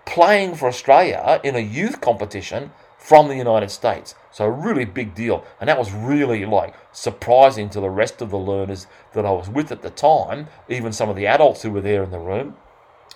playing 0.05 0.55
for 0.55 0.69
Australia 0.69 1.41
in 1.45 1.55
a 1.55 1.61
youth 1.61 2.01
competition 2.01 2.73
from 2.99 3.29
the 3.29 3.37
United 3.37 3.71
States. 3.71 4.15
So 4.31 4.45
a 4.45 4.51
really 4.51 4.85
big 4.85 5.15
deal. 5.15 5.45
And 5.61 5.69
that 5.69 5.79
was 5.79 5.93
really 5.93 6.45
like 6.47 6.75
surprising 6.93 7.69
to 7.71 7.81
the 7.81 7.91
rest 7.91 8.23
of 8.23 8.31
the 8.31 8.39
learners 8.39 8.87
that 9.13 9.27
I 9.27 9.31
was 9.31 9.49
with 9.49 9.71
at 9.71 9.83
the 9.83 9.91
time, 9.91 10.49
even 10.69 10.93
some 10.93 11.09
of 11.09 11.17
the 11.17 11.27
adults 11.27 11.63
who 11.63 11.71
were 11.71 11.81
there 11.81 12.03
in 12.03 12.11
the 12.11 12.19
room. 12.19 12.57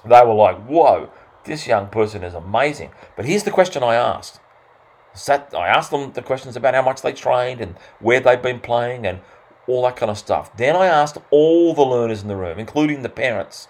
They 0.04 0.22
were 0.24 0.34
like, 0.34 0.64
whoa, 0.66 1.10
this 1.44 1.66
young 1.66 1.88
person 1.88 2.22
is 2.22 2.34
amazing. 2.34 2.90
But 3.16 3.24
here's 3.24 3.44
the 3.44 3.50
question 3.50 3.82
I 3.82 3.94
asked 3.94 4.40
sat, 5.16 5.52
I 5.56 5.68
asked 5.68 5.90
them 5.90 6.12
the 6.12 6.22
questions 6.22 6.56
about 6.56 6.74
how 6.74 6.82
much 6.82 7.02
they 7.02 7.12
trained 7.12 7.60
and 7.60 7.76
where 8.00 8.20
they've 8.20 8.40
been 8.40 8.60
playing 8.60 9.06
and 9.06 9.20
all 9.66 9.82
that 9.82 9.96
kind 9.96 10.10
of 10.10 10.18
stuff. 10.18 10.56
Then 10.56 10.76
I 10.76 10.86
asked 10.86 11.18
all 11.30 11.74
the 11.74 11.82
learners 11.82 12.22
in 12.22 12.28
the 12.28 12.36
room, 12.36 12.58
including 12.58 13.02
the 13.02 13.08
parents, 13.08 13.68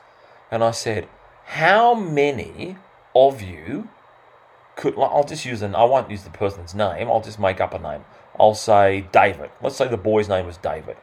and 0.50 0.62
I 0.62 0.70
said, 0.70 1.08
How 1.44 1.94
many 1.94 2.76
of 3.14 3.40
you 3.40 3.88
could, 4.76 4.98
I'll 4.98 5.24
just 5.24 5.44
use 5.44 5.62
an, 5.62 5.74
I 5.74 5.84
won't 5.84 6.10
use 6.10 6.22
the 6.22 6.30
person's 6.30 6.74
name, 6.74 7.08
I'll 7.08 7.22
just 7.22 7.38
make 7.38 7.60
up 7.60 7.72
a 7.72 7.78
name. 7.78 8.04
I'll 8.38 8.54
say 8.54 9.08
David. 9.12 9.50
Let's 9.62 9.76
say 9.76 9.88
the 9.88 9.96
boy's 9.96 10.28
name 10.28 10.46
was 10.46 10.58
David. 10.58 10.96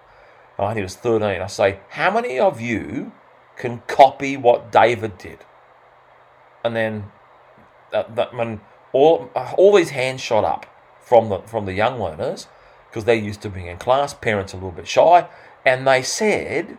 Right, 0.59 0.77
he 0.77 0.83
was 0.83 0.95
13. 0.95 1.41
I 1.41 1.47
say, 1.47 1.79
How 1.89 2.11
many 2.11 2.39
of 2.39 2.61
you 2.61 3.11
can 3.57 3.81
copy 3.87 4.37
what 4.37 4.71
David 4.71 5.17
did? 5.17 5.39
And 6.63 6.75
then, 6.75 7.11
that, 7.91 8.15
that, 8.15 8.35
when 8.35 8.61
all 8.93 9.29
all 9.57 9.75
these 9.75 9.89
hands 9.89 10.21
shot 10.21 10.43
up 10.43 10.65
from 11.01 11.29
the 11.29 11.39
from 11.39 11.65
the 11.65 11.73
young 11.73 11.99
learners 11.99 12.47
because 12.89 13.05
they're 13.05 13.15
used 13.15 13.41
to 13.41 13.49
being 13.49 13.67
in 13.67 13.77
class. 13.77 14.13
Parents 14.13 14.53
are 14.53 14.57
a 14.57 14.59
little 14.59 14.71
bit 14.71 14.87
shy, 14.87 15.27
and 15.65 15.87
they 15.87 16.03
said 16.03 16.77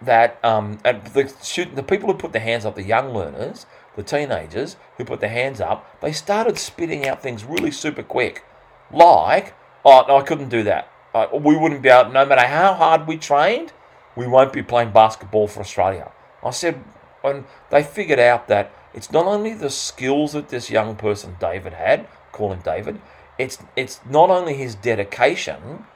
that 0.00 0.38
um, 0.44 0.78
the 0.84 1.32
shoot, 1.42 1.74
the 1.74 1.82
people 1.82 2.12
who 2.12 2.16
put 2.16 2.32
their 2.32 2.42
hands 2.42 2.64
up, 2.64 2.76
the 2.76 2.84
young 2.84 3.12
learners, 3.12 3.66
the 3.96 4.04
teenagers 4.04 4.76
who 4.96 5.04
put 5.04 5.18
their 5.20 5.28
hands 5.28 5.60
up, 5.60 6.00
they 6.00 6.12
started 6.12 6.56
spitting 6.56 7.06
out 7.06 7.20
things 7.20 7.44
really 7.44 7.72
super 7.72 8.04
quick, 8.04 8.44
like, 8.92 9.54
"Oh 9.84 10.04
no, 10.06 10.18
I 10.18 10.22
couldn't 10.22 10.50
do 10.50 10.62
that. 10.62 10.88
Uh, 11.12 11.26
we 11.32 11.56
wouldn't 11.56 11.82
be 11.82 11.88
able. 11.88 12.12
No 12.12 12.24
matter 12.24 12.46
how 12.46 12.74
hard 12.74 13.08
we 13.08 13.16
trained, 13.16 13.72
we 14.14 14.28
won't 14.28 14.52
be 14.52 14.62
playing 14.62 14.92
basketball 14.92 15.48
for 15.48 15.60
Australia." 15.60 16.12
I 16.44 16.50
said, 16.50 16.84
and 17.24 17.44
they 17.70 17.82
figured 17.82 18.20
out 18.20 18.46
that 18.46 18.70
it's 18.94 19.12
not 19.12 19.26
only 19.26 19.54
the 19.54 19.70
skills 19.70 20.32
that 20.32 20.48
this 20.48 20.70
young 20.70 20.96
person 20.96 21.36
David 21.40 21.74
had, 21.74 22.06
call 22.32 22.52
him 22.52 22.60
David, 22.64 23.00
it's 23.38 23.58
it's 23.76 24.00
not 24.08 24.30
only 24.30 24.54
his 24.54 24.74
dedication, 24.74 25.86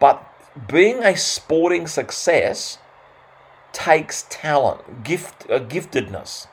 but 0.00 0.22
being 0.68 1.02
a 1.02 1.16
sporting 1.16 1.86
success 1.86 2.78
takes 3.72 4.24
talent, 4.30 5.04
gift, 5.04 5.44
a 5.50 5.60
giftedness. 5.60 6.46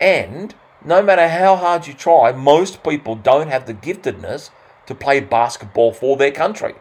And 0.00 0.54
no 0.84 1.02
matter 1.02 1.28
how 1.28 1.56
hard 1.56 1.86
you 1.86 1.92
try, 1.92 2.32
most 2.32 2.82
people 2.82 3.14
don't 3.14 3.48
have 3.48 3.66
the 3.66 3.74
giftedness 3.74 4.50
to 4.86 4.94
play 4.94 5.20
basketball 5.20 5.92
for 5.92 6.16
their 6.16 6.30
country 6.30 6.74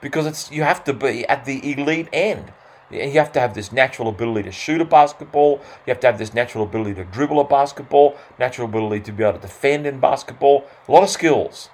because 0.00 0.26
it's 0.26 0.50
you 0.50 0.62
have 0.62 0.82
to 0.84 0.92
be 0.92 1.26
at 1.28 1.44
the 1.44 1.72
elite 1.72 2.08
end. 2.12 2.52
You 2.90 3.10
have 3.12 3.32
to 3.32 3.40
have 3.40 3.54
this 3.54 3.72
natural 3.72 4.08
ability 4.08 4.44
to 4.44 4.52
shoot 4.52 4.80
a 4.80 4.84
basketball. 4.84 5.60
You 5.86 5.90
have 5.90 6.00
to 6.00 6.06
have 6.06 6.18
this 6.18 6.34
natural 6.34 6.64
ability 6.64 6.94
to 6.94 7.04
dribble 7.04 7.40
a 7.40 7.44
basketball, 7.44 8.16
natural 8.38 8.68
ability 8.68 9.00
to 9.04 9.12
be 9.12 9.24
able 9.24 9.34
to 9.34 9.40
defend 9.40 9.86
in 9.86 10.00
basketball. 10.00 10.64
A 10.88 10.92
lot 10.92 11.02
of 11.02 11.10
skills. 11.10 11.70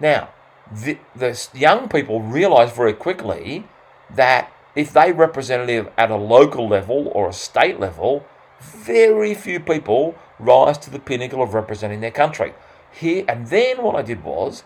Now, 0.00 0.30
the, 0.72 0.98
the 1.14 1.48
young 1.54 1.88
people 1.88 2.20
realize 2.20 2.72
very 2.72 2.94
quickly 2.94 3.66
that 4.10 4.50
if 4.74 4.92
they 4.92 5.12
representative 5.12 5.90
at 5.96 6.10
a 6.10 6.16
local 6.16 6.68
level 6.68 7.08
or 7.14 7.28
a 7.28 7.32
state 7.32 7.78
level, 7.78 8.26
very 8.60 9.34
few 9.34 9.60
people 9.60 10.16
rise 10.38 10.78
to 10.78 10.90
the 10.90 10.98
pinnacle 10.98 11.42
of 11.42 11.54
representing 11.54 12.00
their 12.00 12.10
country. 12.10 12.54
Here 12.92 13.24
and 13.28 13.48
then 13.48 13.82
what 13.82 13.94
I 13.94 14.02
did 14.02 14.24
was 14.24 14.64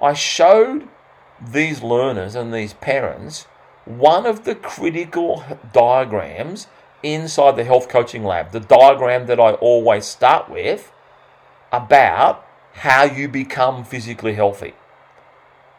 I 0.00 0.14
showed 0.14 0.88
these 1.40 1.82
learners 1.82 2.34
and 2.34 2.52
these 2.52 2.74
parents 2.74 3.46
one 3.84 4.26
of 4.26 4.44
the 4.44 4.54
critical 4.54 5.44
diagrams 5.72 6.66
inside 7.02 7.56
the 7.56 7.64
health 7.64 7.88
coaching 7.88 8.24
lab, 8.24 8.52
the 8.52 8.60
diagram 8.60 9.26
that 9.26 9.40
I 9.40 9.52
always 9.54 10.04
start 10.04 10.50
with 10.50 10.92
about 11.72 12.44
how 12.72 13.04
you 13.04 13.28
become 13.28 13.84
physically 13.84 14.34
healthy. 14.34 14.74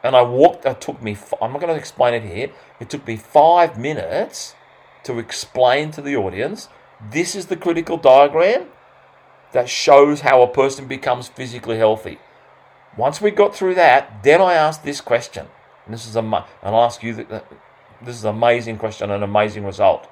And 0.03 0.15
I 0.15 0.23
walked, 0.23 0.65
it 0.65 0.81
took 0.81 1.01
me, 1.01 1.17
I'm 1.41 1.51
not 1.51 1.61
going 1.61 1.73
to 1.73 1.79
explain 1.79 2.13
it 2.13 2.23
here, 2.23 2.51
it 2.79 2.89
took 2.89 3.05
me 3.05 3.17
five 3.17 3.77
minutes 3.77 4.55
to 5.03 5.19
explain 5.19 5.91
to 5.91 6.01
the 6.01 6.15
audience 6.15 6.69
this 7.09 7.35
is 7.35 7.47
the 7.47 7.55
critical 7.55 7.97
diagram 7.97 8.67
that 9.53 9.69
shows 9.69 10.21
how 10.21 10.41
a 10.41 10.47
person 10.47 10.87
becomes 10.87 11.27
physically 11.27 11.77
healthy. 11.77 12.19
Once 12.97 13.21
we 13.21 13.31
got 13.31 13.55
through 13.55 13.75
that, 13.75 14.23
then 14.23 14.41
I 14.41 14.53
asked 14.53 14.83
this 14.83 15.01
question. 15.01 15.47
And 15.85 15.93
this 15.93 16.07
is 16.07 16.15
a, 16.15 16.19
and 16.19 16.45
I'll 16.63 16.83
ask 16.83 17.03
you, 17.03 17.13
that, 17.15 17.45
this 18.03 18.15
is 18.15 18.23
an 18.23 18.35
amazing 18.35 18.77
question 18.77 19.11
and 19.11 19.23
an 19.23 19.29
amazing 19.29 19.65
result. 19.65 20.09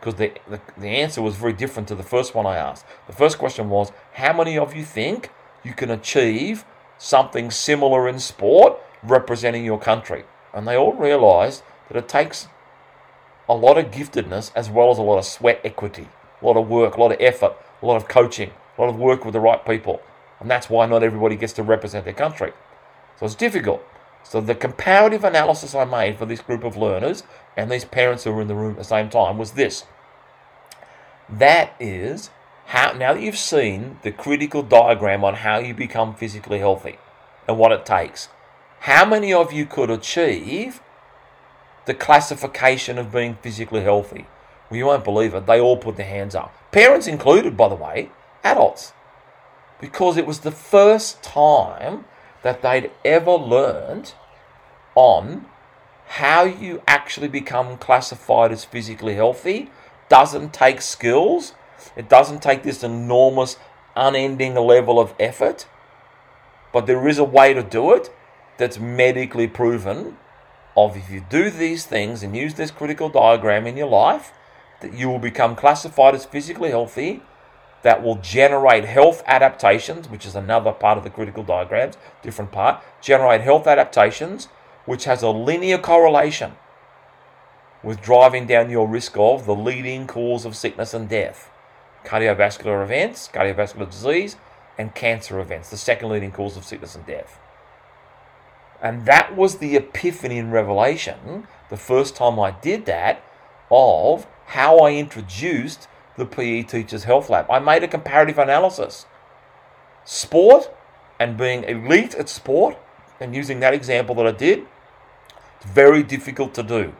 Because 0.00 0.16
the, 0.16 0.32
the, 0.48 0.60
the 0.76 0.88
answer 0.88 1.22
was 1.22 1.36
very 1.36 1.52
different 1.52 1.88
to 1.88 1.94
the 1.94 2.02
first 2.02 2.34
one 2.34 2.46
I 2.46 2.56
asked. 2.56 2.84
The 3.06 3.12
first 3.12 3.38
question 3.38 3.70
was, 3.70 3.92
how 4.14 4.32
many 4.32 4.58
of 4.58 4.74
you 4.74 4.84
think 4.84 5.30
you 5.64 5.72
can 5.72 5.90
achieve 5.90 6.64
something 6.98 7.50
similar 7.50 8.08
in 8.08 8.18
sport 8.18 8.78
representing 9.02 9.64
your 9.64 9.78
country. 9.78 10.24
And 10.54 10.66
they 10.66 10.76
all 10.76 10.94
realized 10.94 11.62
that 11.88 11.96
it 11.96 12.08
takes 12.08 12.48
a 13.48 13.54
lot 13.54 13.78
of 13.78 13.90
giftedness 13.90 14.50
as 14.54 14.70
well 14.70 14.90
as 14.90 14.98
a 14.98 15.02
lot 15.02 15.18
of 15.18 15.24
sweat 15.24 15.60
equity, 15.64 16.08
a 16.40 16.46
lot 16.46 16.56
of 16.56 16.68
work, 16.68 16.96
a 16.96 17.00
lot 17.00 17.12
of 17.12 17.20
effort, 17.20 17.54
a 17.82 17.86
lot 17.86 17.96
of 17.96 18.08
coaching, 18.08 18.50
a 18.76 18.80
lot 18.80 18.88
of 18.88 18.96
work 18.96 19.24
with 19.24 19.34
the 19.34 19.40
right 19.40 19.64
people. 19.64 20.00
And 20.40 20.50
that's 20.50 20.68
why 20.68 20.86
not 20.86 21.02
everybody 21.02 21.36
gets 21.36 21.52
to 21.54 21.62
represent 21.62 22.04
their 22.04 22.14
country. 22.14 22.52
So 23.18 23.26
it's 23.26 23.34
difficult. 23.34 23.84
So 24.28 24.40
the 24.40 24.56
comparative 24.56 25.22
analysis 25.22 25.74
I 25.74 25.84
made 25.84 26.18
for 26.18 26.26
this 26.26 26.40
group 26.40 26.64
of 26.64 26.76
learners 26.76 27.22
and 27.56 27.70
these 27.70 27.84
parents 27.84 28.24
who 28.24 28.32
were 28.32 28.42
in 28.42 28.48
the 28.48 28.56
room 28.56 28.72
at 28.72 28.78
the 28.78 28.84
same 28.84 29.08
time 29.08 29.38
was 29.38 29.52
this. 29.52 29.84
That 31.28 31.74
is 31.78 32.30
how 32.66 32.92
now 32.92 33.14
that 33.14 33.22
you've 33.22 33.38
seen 33.38 34.00
the 34.02 34.10
critical 34.10 34.62
diagram 34.62 35.24
on 35.24 35.34
how 35.34 35.58
you 35.58 35.74
become 35.74 36.14
physically 36.14 36.58
healthy 36.58 36.98
and 37.46 37.56
what 37.56 37.70
it 37.70 37.86
takes, 37.86 38.28
how 38.80 39.04
many 39.04 39.32
of 39.32 39.52
you 39.52 39.64
could 39.64 39.90
achieve 39.90 40.80
the 41.84 41.94
classification 41.94 42.98
of 42.98 43.12
being 43.12 43.36
physically 43.36 43.82
healthy? 43.82 44.26
Well, 44.68 44.78
you 44.78 44.86
won't 44.86 45.04
believe 45.04 45.34
it. 45.34 45.46
They 45.46 45.60
all 45.60 45.76
put 45.76 45.96
their 45.96 46.06
hands 46.06 46.34
up. 46.34 46.52
Parents 46.72 47.06
included, 47.06 47.56
by 47.56 47.68
the 47.68 47.76
way, 47.76 48.10
adults. 48.42 48.92
Because 49.80 50.16
it 50.16 50.26
was 50.26 50.40
the 50.40 50.50
first 50.50 51.22
time 51.22 52.06
that 52.46 52.62
they'd 52.62 52.92
ever 53.04 53.32
learned 53.32 54.14
on 54.94 55.46
how 56.06 56.44
you 56.44 56.80
actually 56.86 57.26
become 57.26 57.76
classified 57.76 58.52
as 58.52 58.64
physically 58.64 59.16
healthy 59.16 59.68
doesn't 60.08 60.52
take 60.52 60.80
skills. 60.80 61.54
It 61.96 62.08
doesn't 62.08 62.42
take 62.42 62.62
this 62.62 62.84
enormous, 62.84 63.56
unending 63.96 64.54
level 64.54 65.00
of 65.00 65.12
effort. 65.18 65.66
But 66.72 66.86
there 66.86 67.08
is 67.08 67.18
a 67.18 67.24
way 67.24 67.52
to 67.52 67.64
do 67.64 67.92
it 67.92 68.14
that's 68.58 68.78
medically 68.78 69.48
proven 69.48 70.16
of 70.76 70.96
if 70.96 71.10
you 71.10 71.26
do 71.28 71.50
these 71.50 71.84
things 71.84 72.22
and 72.22 72.36
use 72.36 72.54
this 72.54 72.70
critical 72.70 73.08
diagram 73.08 73.66
in 73.66 73.76
your 73.76 73.88
life, 73.88 74.30
that 74.82 74.94
you 74.94 75.08
will 75.08 75.18
become 75.18 75.56
classified 75.56 76.14
as 76.14 76.24
physically 76.24 76.70
healthy, 76.70 77.22
that 77.82 78.02
will 78.02 78.16
generate 78.16 78.84
health 78.84 79.22
adaptations, 79.26 80.08
which 80.08 80.26
is 80.26 80.34
another 80.34 80.72
part 80.72 80.98
of 80.98 81.04
the 81.04 81.10
critical 81.10 81.42
diagrams, 81.42 81.96
different 82.22 82.52
part, 82.52 82.82
generate 83.00 83.40
health 83.40 83.66
adaptations, 83.66 84.48
which 84.84 85.04
has 85.04 85.22
a 85.22 85.30
linear 85.30 85.78
correlation 85.78 86.52
with 87.82 88.02
driving 88.02 88.46
down 88.46 88.70
your 88.70 88.88
risk 88.88 89.16
of 89.16 89.46
the 89.46 89.54
leading 89.54 90.06
cause 90.06 90.44
of 90.44 90.56
sickness 90.56 90.94
and 90.94 91.08
death 91.08 91.50
cardiovascular 92.06 92.82
events, 92.84 93.28
cardiovascular 93.32 93.90
disease, 93.90 94.36
and 94.78 94.94
cancer 94.94 95.40
events, 95.40 95.70
the 95.70 95.76
second 95.76 96.08
leading 96.08 96.30
cause 96.30 96.56
of 96.56 96.64
sickness 96.64 96.94
and 96.94 97.04
death. 97.04 97.38
And 98.80 99.06
that 99.06 99.36
was 99.36 99.58
the 99.58 99.74
epiphany 99.74 100.38
in 100.38 100.50
Revelation, 100.50 101.48
the 101.68 101.76
first 101.76 102.14
time 102.14 102.38
I 102.38 102.52
did 102.52 102.86
that, 102.86 103.22
of 103.70 104.26
how 104.46 104.78
I 104.78 104.92
introduced 104.92 105.88
the 106.16 106.26
PE 106.26 106.62
Teachers 106.62 107.04
Health 107.04 107.30
Lab. 107.30 107.50
I 107.50 107.58
made 107.58 107.82
a 107.82 107.88
comparative 107.88 108.38
analysis. 108.38 109.06
Sport 110.04 110.70
and 111.18 111.36
being 111.36 111.64
elite 111.64 112.14
at 112.14 112.28
sport, 112.28 112.76
and 113.20 113.34
using 113.34 113.60
that 113.60 113.74
example 113.74 114.14
that 114.16 114.26
I 114.26 114.32
did, 114.32 114.66
it's 115.56 115.66
very 115.66 116.02
difficult 116.02 116.54
to 116.54 116.62
do. 116.62 116.92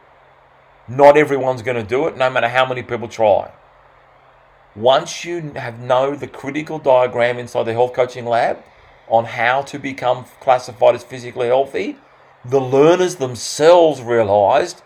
Not 0.87 1.17
everyone's 1.17 1.61
going 1.61 1.77
to 1.77 1.83
do 1.83 2.07
it, 2.07 2.17
no 2.17 2.29
matter 2.29 2.47
how 2.47 2.65
many 2.65 2.81
people 2.81 3.07
try. 3.07 3.51
Once 4.75 5.25
you 5.25 5.51
have 5.55 5.79
know 5.79 6.15
the 6.15 6.27
critical 6.27 6.79
diagram 6.79 7.37
inside 7.37 7.63
the 7.63 7.73
health 7.73 7.93
coaching 7.93 8.25
lab, 8.25 8.63
on 9.07 9.25
how 9.25 9.61
to 9.61 9.79
become 9.79 10.25
classified 10.39 10.95
as 10.95 11.03
physically 11.03 11.47
healthy, 11.47 11.97
the 12.43 12.59
learners 12.59 13.15
themselves 13.15 14.01
realized 14.01 14.81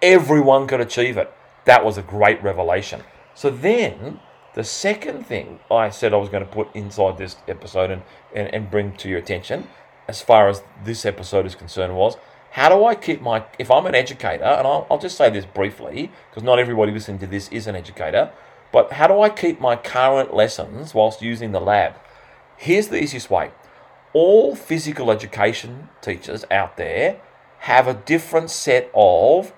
everyone 0.00 0.66
could 0.66 0.80
achieve 0.80 1.16
it. 1.16 1.32
That 1.64 1.84
was 1.84 1.98
a 1.98 2.02
great 2.02 2.42
revelation. 2.42 3.02
So 3.34 3.50
then, 3.50 4.20
the 4.54 4.64
second 4.64 5.26
thing 5.26 5.60
I 5.70 5.88
said 5.90 6.12
I 6.12 6.16
was 6.16 6.28
going 6.28 6.44
to 6.44 6.50
put 6.50 6.74
inside 6.74 7.18
this 7.18 7.36
episode 7.48 7.90
and, 7.90 8.02
and, 8.34 8.52
and 8.54 8.70
bring 8.70 8.92
to 8.96 9.08
your 9.08 9.18
attention, 9.18 9.68
as 10.08 10.20
far 10.20 10.48
as 10.48 10.62
this 10.84 11.06
episode 11.06 11.46
is 11.46 11.54
concerned, 11.54 11.96
was 11.96 12.16
how 12.50 12.68
do 12.68 12.84
I 12.84 12.94
keep 12.94 13.22
my, 13.22 13.44
if 13.58 13.70
I'm 13.70 13.86
an 13.86 13.94
educator, 13.94 14.44
and 14.44 14.66
I'll, 14.66 14.86
I'll 14.90 14.98
just 14.98 15.16
say 15.16 15.30
this 15.30 15.46
briefly, 15.46 16.10
because 16.30 16.42
not 16.42 16.58
everybody 16.58 16.92
listening 16.92 17.18
to 17.20 17.26
this 17.26 17.48
is 17.48 17.66
an 17.66 17.74
educator, 17.74 18.30
but 18.72 18.92
how 18.92 19.06
do 19.06 19.20
I 19.20 19.30
keep 19.30 19.60
my 19.60 19.76
current 19.76 20.34
lessons 20.34 20.94
whilst 20.94 21.22
using 21.22 21.52
the 21.52 21.60
lab? 21.60 21.94
Here's 22.56 22.88
the 22.88 23.02
easiest 23.02 23.30
way 23.30 23.52
all 24.12 24.54
physical 24.54 25.10
education 25.10 25.88
teachers 26.02 26.44
out 26.50 26.76
there 26.76 27.18
have 27.60 27.88
a 27.88 27.94
different 27.94 28.50
set 28.50 28.90
of 28.94 29.52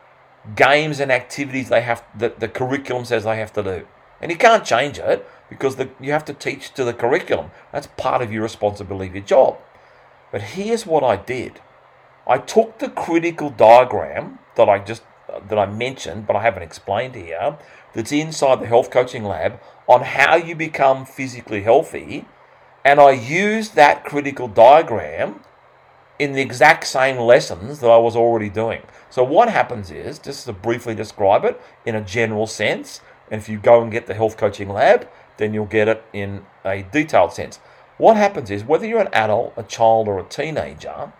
games 0.56 1.00
and 1.00 1.10
activities 1.10 1.68
they 1.68 1.80
have 1.80 2.04
that 2.16 2.40
the 2.40 2.48
curriculum 2.48 3.04
says 3.04 3.24
they 3.24 3.36
have 3.36 3.52
to 3.54 3.62
do. 3.62 3.86
And 4.20 4.30
you 4.30 4.36
can't 4.36 4.64
change 4.64 4.98
it 4.98 5.28
because 5.48 5.76
the, 5.76 5.90
you 6.00 6.12
have 6.12 6.24
to 6.26 6.34
teach 6.34 6.72
to 6.74 6.84
the 6.84 6.94
curriculum. 6.94 7.50
That's 7.72 7.88
part 7.96 8.22
of 8.22 8.32
your 8.32 8.42
responsibility 8.42 9.12
your 9.12 9.22
job. 9.22 9.58
But 10.32 10.42
here's 10.42 10.86
what 10.86 11.04
I 11.04 11.16
did. 11.16 11.60
I 12.26 12.38
took 12.38 12.78
the 12.78 12.88
critical 12.88 13.50
diagram 13.50 14.38
that 14.56 14.68
I 14.68 14.78
just 14.78 15.02
that 15.48 15.58
I 15.58 15.66
mentioned, 15.66 16.26
but 16.26 16.36
I 16.36 16.42
haven't 16.42 16.62
explained 16.62 17.14
here, 17.16 17.58
that's 17.92 18.12
inside 18.12 18.60
the 18.60 18.66
health 18.66 18.90
coaching 18.90 19.24
lab 19.24 19.58
on 19.88 20.02
how 20.02 20.36
you 20.36 20.54
become 20.54 21.04
physically 21.04 21.62
healthy 21.62 22.26
and 22.84 23.00
I 23.00 23.12
used 23.12 23.74
that 23.76 24.04
critical 24.04 24.46
diagram 24.46 25.40
in 26.18 26.32
the 26.32 26.40
exact 26.40 26.86
same 26.86 27.18
lessons 27.18 27.80
that 27.80 27.90
I 27.90 27.98
was 27.98 28.14
already 28.14 28.48
doing. 28.48 28.82
So 29.10 29.24
what 29.24 29.48
happens 29.48 29.90
is, 29.90 30.18
just 30.18 30.46
to 30.46 30.52
briefly 30.52 30.94
describe 30.94 31.44
it 31.44 31.60
in 31.84 31.94
a 31.94 32.00
general 32.00 32.46
sense, 32.46 33.00
and 33.30 33.40
if 33.40 33.48
you 33.48 33.58
go 33.58 33.82
and 33.82 33.90
get 33.90 34.06
the 34.06 34.14
health 34.14 34.36
coaching 34.36 34.68
lab, 34.68 35.08
then 35.36 35.52
you'll 35.52 35.66
get 35.66 35.88
it 35.88 36.04
in 36.12 36.46
a 36.64 36.82
detailed 36.82 37.32
sense. 37.32 37.58
What 37.98 38.16
happens 38.16 38.50
is, 38.50 38.64
whether 38.64 38.86
you're 38.86 39.00
an 39.00 39.12
adult, 39.12 39.54
a 39.56 39.62
child, 39.62 40.08
or 40.08 40.18
a 40.18 40.24
teenager, 40.24 41.12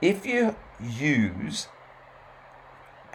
if 0.00 0.24
you 0.24 0.56
use 0.80 1.68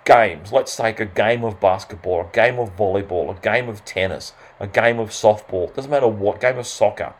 games, 0.06 0.52
let's 0.52 0.76
take 0.76 1.00
a 1.00 1.06
game 1.06 1.44
of 1.44 1.60
basketball, 1.60 2.22
a 2.22 2.30
game 2.32 2.60
of 2.60 2.76
volleyball, 2.76 3.36
a 3.36 3.40
game 3.42 3.68
of 3.68 3.84
tennis, 3.86 4.34
a 4.60 4.68
game 4.68 5.00
of 5.00 5.10
softball, 5.10 5.74
doesn't 5.74 5.90
matter 5.90 6.08
what, 6.08 6.40
game 6.40 6.58
of 6.58 6.68
soccer, 6.68 7.14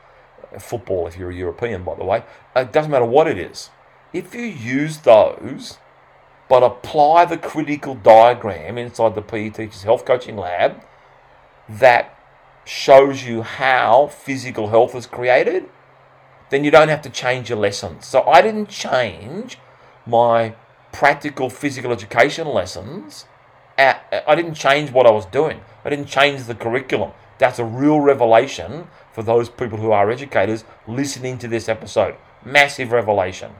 football 0.60 1.08
if 1.08 1.18
you're 1.18 1.32
a 1.32 1.36
European, 1.36 1.84
by 1.84 1.96
the 1.96 2.04
way. 2.04 2.24
It 2.56 2.72
doesn't 2.72 2.92
matter 2.92 3.06
what 3.06 3.28
it 3.28 3.40
is. 3.40 3.70
If 4.16 4.34
you 4.34 4.44
use 4.44 5.00
those, 5.00 5.78
but 6.48 6.64
apply 6.64 7.26
the 7.26 7.38
critical 7.38 7.96
diagram 7.96 8.78
inside 8.78 9.14
the 9.14 9.22
PE 9.22 9.50
Teachers 9.50 9.84
Health 9.84 10.06
Coaching 10.06 10.38
Lab 10.38 10.82
that 11.68 12.18
shows 12.64 13.26
you 13.26 13.42
how 13.42 14.08
physical 14.08 14.70
health 14.70 14.96
is 14.96 15.06
created, 15.06 15.70
then 16.50 16.64
you 16.64 16.72
don't 16.72 16.88
have 16.88 17.02
to 17.02 17.10
change 17.10 17.50
your 17.50 17.60
lessons. 17.60 18.06
So 18.06 18.22
I 18.22 18.42
didn't 18.42 18.70
change 18.70 19.58
my 20.08 20.56
practical 20.94 21.50
physical 21.50 21.92
education 21.92 22.48
lessons. 22.48 23.26
At, 23.78 24.24
I 24.26 24.34
didn't 24.36 24.54
change 24.54 24.94
what 24.94 25.06
I 25.06 25.12
was 25.12 25.26
doing. 25.26 25.60
I 25.84 25.90
didn't 25.90 26.08
change 26.08 26.46
the 26.46 26.56
curriculum. 26.56 27.12
That's 27.38 27.60
a 27.60 27.66
real 27.66 28.00
revelation 28.00 28.88
for 29.12 29.24
those 29.24 29.50
people 29.50 29.80
who 29.80 29.92
are 29.92 30.10
educators 30.10 30.64
listening 30.88 31.38
to 31.40 31.50
this 31.50 31.68
episode. 31.68 32.16
Massive 32.46 32.94
revelation. 32.94 33.52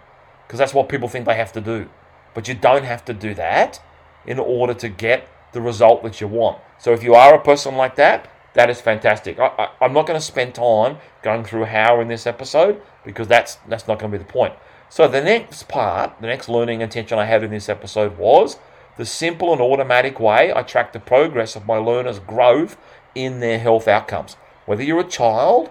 Because 0.46 0.60
that's 0.60 0.74
what 0.74 0.90
people 0.90 1.08
think 1.08 1.26
they 1.26 1.36
have 1.36 1.54
to 1.54 1.62
do. 1.62 1.90
But 2.34 2.48
you 2.48 2.54
don't 2.54 2.84
have 2.84 3.06
to 3.06 3.14
do 3.14 3.34
that 3.36 3.82
in 4.26 4.40
order 4.40 4.74
to 4.74 4.90
get 4.90 5.28
the 5.54 5.62
result 5.62 6.04
that 6.04 6.20
you 6.20 6.28
want. 6.28 6.60
So 6.78 6.92
if 6.94 7.04
you 7.04 7.16
are 7.16 7.34
a 7.34 7.42
person 7.42 7.76
like 7.76 7.96
that, 7.96 8.30
that 8.54 8.70
is 8.70 8.82
fantastic. 8.82 9.40
I, 9.40 9.70
am 9.82 9.94
not 9.94 10.08
going 10.08 10.20
to 10.20 10.26
spend 10.26 10.56
time 10.56 10.98
going 11.22 11.44
through 11.44 11.66
how 11.66 12.00
in 12.00 12.08
this 12.08 12.26
episode 12.26 12.82
because 13.04 13.28
that's 13.28 13.56
that's 13.68 13.88
not 13.88 14.00
going 14.00 14.12
to 14.12 14.18
be 14.18 14.24
the 14.24 14.32
point. 14.32 14.54
So 14.90 15.08
the 15.08 15.22
next 15.22 15.68
part, 15.68 16.22
the 16.22 16.28
next 16.28 16.48
learning 16.48 16.82
intention 16.82 17.20
I 17.20 17.26
had 17.26 17.44
in 17.44 17.52
this 17.52 17.70
episode 17.70 18.18
was 18.18 18.58
the 18.98 19.06
simple 19.06 19.52
and 19.52 19.62
automatic 19.62 20.20
way 20.20 20.54
I 20.54 20.62
track 20.64 20.94
the 20.94 21.00
progress 21.00 21.56
of 21.56 21.66
my 21.66 21.78
learners' 21.78 22.20
growth 22.20 22.78
in 23.14 23.42
their 23.42 23.60
health 23.60 23.88
outcomes. 23.88 24.36
Whether 24.66 24.84
you're 24.84 25.02
a 25.02 25.04
child 25.04 25.70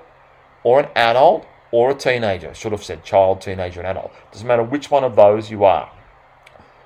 or 0.63 0.81
an 0.81 0.89
adult 0.95 1.47
or 1.75 1.91
a 1.91 1.95
teenager, 1.95 2.55
should 2.55 2.71
have 2.71 2.85
said 2.85 3.03
child, 3.03 3.41
teenager, 3.41 3.81
and 3.81 3.89
adult. 3.89 4.13
Doesn't 4.31 4.47
matter 4.47 4.63
which 4.63 4.93
one 4.93 5.03
of 5.03 5.17
those 5.17 5.51
you 5.51 5.65
are. 5.65 5.91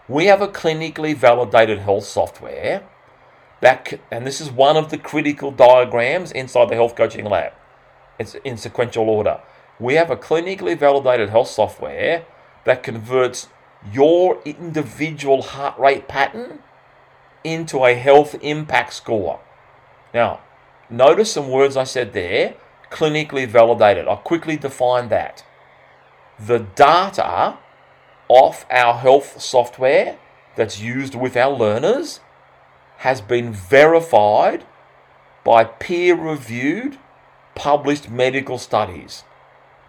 We 0.08 0.24
have 0.24 0.40
a 0.40 0.48
clinically 0.48 1.14
validated 1.14 1.80
health 1.80 2.04
software 2.04 2.88
that, 3.60 4.00
and 4.10 4.26
this 4.26 4.40
is 4.40 4.50
one 4.50 4.78
of 4.78 4.90
the 4.90 4.96
critical 4.96 5.50
diagrams 5.50 6.32
inside 6.32 6.70
the 6.70 6.74
health 6.74 6.96
coaching 6.96 7.26
lab. 7.26 7.52
It's 8.18 8.34
in 8.36 8.56
sequential 8.56 9.10
order. 9.10 9.42
We 9.78 9.96
have 9.96 10.10
a 10.10 10.16
clinically 10.16 10.74
validated 10.74 11.28
health 11.28 11.48
software 11.48 12.24
that 12.64 12.82
converts 12.82 13.48
your 13.92 14.40
individual 14.46 15.42
heart 15.42 15.78
rate 15.78 16.08
pattern 16.08 16.60
into 17.44 17.84
a 17.84 17.92
health 17.92 18.36
impact 18.40 18.94
score. 18.94 19.40
Now, 20.14 20.40
notice 20.88 21.30
some 21.30 21.50
words 21.50 21.76
I 21.76 21.84
said 21.84 22.14
there 22.14 22.54
clinically 22.90 23.46
validated. 23.46 24.08
I'll 24.08 24.16
quickly 24.16 24.56
define 24.56 25.08
that. 25.08 25.44
The 26.38 26.60
data 26.60 27.58
off 28.28 28.66
our 28.70 28.94
health 28.94 29.40
software 29.40 30.18
that's 30.56 30.80
used 30.80 31.14
with 31.14 31.36
our 31.36 31.52
learners 31.52 32.20
has 32.98 33.20
been 33.20 33.52
verified 33.52 34.64
by 35.44 35.64
peer 35.64 36.14
reviewed, 36.14 36.98
published 37.54 38.10
medical 38.10 38.58
studies. 38.58 39.24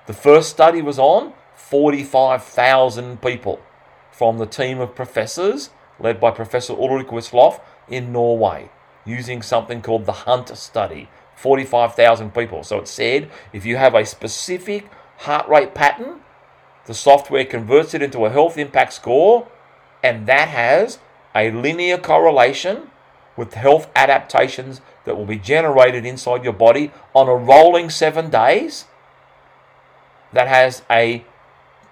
The 0.07 0.13
first 0.13 0.49
study 0.49 0.81
was 0.81 0.97
on 0.97 1.33
45,000 1.55 3.21
people 3.21 3.61
from 4.11 4.37
the 4.37 4.45
team 4.45 4.79
of 4.79 4.95
professors 4.95 5.69
led 5.99 6.19
by 6.19 6.31
Professor 6.31 6.73
Ulrik 6.73 7.07
Wisloff 7.07 7.59
in 7.87 8.11
Norway 8.11 8.69
using 9.05 9.41
something 9.41 9.81
called 9.81 10.05
the 10.05 10.23
Hunt 10.27 10.55
study. 10.57 11.09
45,000 11.39 12.33
people. 12.33 12.63
So 12.63 12.79
it 12.79 12.87
said 12.87 13.31
if 13.53 13.65
you 13.65 13.77
have 13.77 13.95
a 13.95 14.05
specific 14.05 14.89
heart 15.19 15.47
rate 15.47 15.73
pattern, 15.73 16.19
the 16.85 16.93
software 16.93 17.45
converts 17.45 17.93
it 17.93 18.01
into 18.01 18.25
a 18.25 18.29
health 18.29 18.57
impact 18.57 18.93
score, 18.93 19.47
and 20.03 20.27
that 20.27 20.49
has 20.49 20.99
a 21.35 21.51
linear 21.51 21.97
correlation 21.97 22.89
with 23.37 23.53
health 23.53 23.89
adaptations 23.95 24.81
that 25.05 25.15
will 25.15 25.25
be 25.25 25.37
generated 25.37 26.05
inside 26.05 26.43
your 26.43 26.53
body 26.53 26.91
on 27.15 27.29
a 27.29 27.35
rolling 27.35 27.89
seven 27.89 28.29
days. 28.29 28.85
That 30.33 30.47
has 30.47 30.83
a 30.89 31.23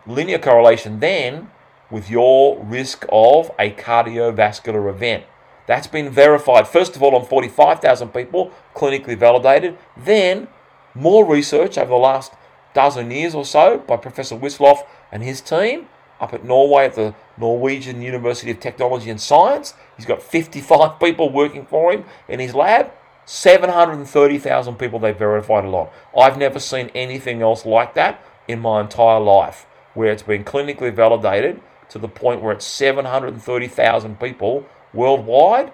linear 0.06 0.40
correlation 0.40 1.00
then 1.00 1.50
with 1.90 2.10
your 2.10 2.62
risk 2.64 3.06
of 3.10 3.52
a 3.58 3.72
cardiovascular 3.72 4.90
event. 4.90 5.24
That's 5.68 5.88
been 5.88 6.10
verified, 6.10 6.68
first 6.68 6.96
of 6.96 7.04
all, 7.04 7.16
on 7.16 7.26
45,000 7.26 8.10
people, 8.10 8.52
clinically 8.74 9.18
validated. 9.18 9.78
Then, 9.96 10.48
more 10.96 11.26
research 11.26 11.78
over 11.78 11.90
the 11.90 11.96
last 11.96 12.34
dozen 12.74 13.12
years 13.12 13.36
or 13.36 13.46
so 13.46 13.78
by 13.80 13.98
Professor 13.98 14.36
Wisloff 14.36 14.86
and 15.12 15.24
his 15.24 15.42
team 15.42 15.88
up 16.20 16.34
at 16.34 16.44
Norway 16.44 16.86
at 16.86 16.96
the 16.96 17.14
Norwegian 17.38 18.02
University 18.02 18.50
of 18.50 18.60
Technology 18.60 19.10
and 19.10 19.22
Science. 19.22 19.74
He's 19.96 20.06
got 20.06 20.24
55 20.24 21.00
people 21.00 21.30
working 21.30 21.66
for 21.66 21.92
him 21.92 22.06
in 22.28 22.40
his 22.40 22.56
lab. 22.56 22.92
730,000 23.26 24.76
people 24.76 25.00
they've 25.00 25.18
verified 25.18 25.66
along. 25.66 25.90
I've 26.18 26.38
never 26.38 26.60
seen 26.60 26.90
anything 26.96 27.42
else 27.42 27.66
like 27.66 27.94
that 27.96 28.24
in 28.48 28.60
my 28.60 28.80
entire 28.80 29.20
life 29.20 29.66
where 29.96 30.14
it's 30.14 30.24
been 30.24 30.46
clinically 30.46 30.94
validated 30.94 31.60
to 31.90 32.00
the 32.00 32.08
point 32.08 32.42
where 32.42 32.54
it's 32.54 32.66
730,000 32.66 34.20
people 34.20 34.66
worldwide. 34.98 35.72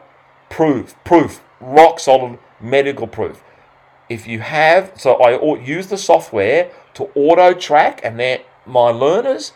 Proof, 0.49 0.95
proof, 1.03 1.41
rock 1.59 1.99
solid 1.99 2.37
medical 2.59 3.07
proof. 3.07 3.43
If 4.09 4.27
you 4.27 4.41
have, 4.41 4.91
so 4.95 5.15
I 5.15 5.55
use 5.59 5.87
the 5.87 5.97
software 5.97 6.69
to 6.93 7.09
auto 7.15 7.53
track, 7.53 8.01
and 8.03 8.19
then 8.19 8.41
my 8.65 8.89
learners, 8.89 9.53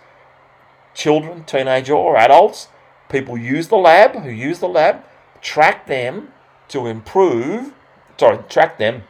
children, 0.95 1.43
teenager, 1.43 1.93
or 1.93 2.17
adults, 2.17 2.69
people 3.09 3.37
use 3.37 3.67
the 3.67 3.77
lab, 3.77 4.15
who 4.15 4.29
use 4.29 4.59
the 4.59 4.67
lab, 4.67 5.03
track 5.41 5.85
them 5.85 6.29
to 6.69 6.87
improve, 6.87 7.73
sorry, 8.17 8.39
track 8.49 8.79
them 8.79 9.03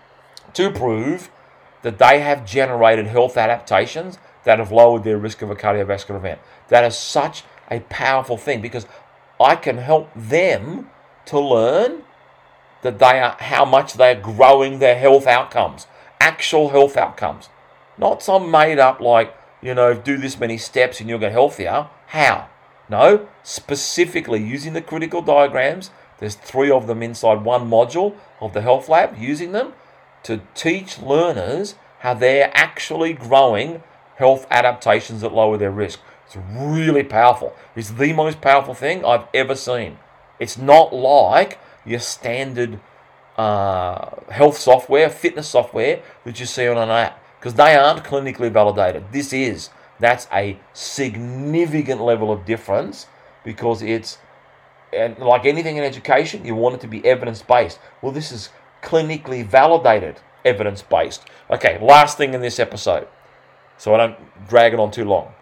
to 0.54 0.72
prove 0.72 1.30
that 1.84 2.00
they 2.00 2.20
have 2.20 2.46
generated 2.46 3.08
health 3.08 3.38
adaptations 3.38 4.18
that 4.44 4.60
have 4.60 4.72
lowered 4.72 5.04
their 5.04 5.18
risk 5.18 5.42
of 5.42 5.50
a 5.50 5.56
cardiovascular 5.56 6.18
event. 6.18 6.40
That 6.68 6.84
is 6.84 6.98
such 6.98 7.44
a 7.70 7.80
powerful 7.82 8.38
thing 8.38 8.62
because 8.62 8.86
I 9.40 9.56
can 9.56 9.78
help 9.78 10.10
them 10.16 10.90
to 11.26 11.40
learn 11.40 12.04
that 12.82 13.00
they 13.00 13.20
are 13.20 13.36
how 13.40 13.66
much 13.66 13.94
they're 13.94 14.20
growing 14.20 14.80
their 14.80 14.98
health 14.98 15.28
outcomes, 15.28 15.88
actual 16.20 16.70
health 16.70 16.98
outcomes. 16.98 17.50
Not 17.98 18.24
some 18.24 18.52
made 18.52 18.80
up 18.80 19.00
like, 19.00 19.36
you 19.62 19.74
know, 19.74 19.94
do 19.94 20.18
this 20.18 20.40
many 20.40 20.58
steps 20.58 21.00
and 21.00 21.10
you'll 21.10 21.20
get 21.20 21.32
healthier. 21.32 21.88
How? 22.08 22.50
No, 22.90 23.28
specifically 23.44 24.42
using 24.42 24.74
the 24.74 24.82
critical 24.82 25.22
diagrams. 25.22 25.90
There's 26.20 26.36
three 26.36 26.72
of 26.72 26.88
them 26.88 27.04
inside 27.04 27.44
one 27.44 27.70
module 27.70 28.16
of 28.40 28.54
the 28.54 28.62
health 28.62 28.90
lab, 28.90 29.18
using 29.18 29.52
them 29.52 29.74
to 30.24 30.42
teach 30.56 31.00
learners 31.00 31.76
how 32.00 32.14
they're 32.14 32.52
actually 32.54 33.14
growing 33.14 33.84
health 34.16 34.48
adaptations 34.50 35.22
that 35.22 35.34
lower 35.34 35.58
their 35.58 35.72
risk. 35.72 36.00
It's 36.28 36.38
really 36.54 37.04
powerful. 37.04 37.56
It's 37.76 37.92
the 37.92 38.14
most 38.14 38.42
powerful 38.42 38.74
thing 38.74 39.04
I've 39.04 39.26
ever 39.34 39.56
seen. 39.56 39.98
It's 40.40 40.58
not 40.58 40.94
like 40.94 41.60
your 41.86 42.00
standard 42.00 42.80
uh, 43.38 44.10
health 44.30 44.58
software, 44.58 45.10
fitness 45.10 45.48
software 45.48 46.02
that 46.26 46.40
you 46.40 46.46
see 46.46 46.68
on 46.68 46.78
an 46.78 46.90
app, 46.90 47.24
because 47.40 47.54
they 47.54 47.76
aren't 47.76 48.04
clinically 48.04 48.52
validated. 48.52 49.06
This 49.12 49.34
is. 49.34 49.70
That's 50.00 50.28
a 50.32 50.60
significant 50.74 52.02
level 52.02 52.32
of 52.32 52.46
difference 52.46 53.08
because 53.44 53.82
it's, 53.82 54.20
and 54.94 55.18
like 55.18 55.46
anything 55.46 55.78
in 55.78 55.84
education, 55.84 56.46
you 56.46 56.54
want 56.54 56.76
it 56.76 56.82
to 56.82 56.88
be 56.88 57.04
evidence 57.06 57.42
based. 57.42 57.80
Well, 58.02 58.12
this 58.12 58.32
is 58.32 58.50
clinically 58.84 59.44
validated 59.46 60.20
evidence 60.46 60.84
based. 60.84 61.24
Okay, 61.50 61.80
last 61.82 62.18
thing 62.18 62.34
in 62.36 62.42
this 62.42 62.60
episode 62.60 63.08
so 63.78 63.94
I 63.94 63.98
don't 63.98 64.48
drag 64.48 64.74
it 64.74 64.80
on 64.80 64.92
too 64.92 65.06
long. 65.06 65.34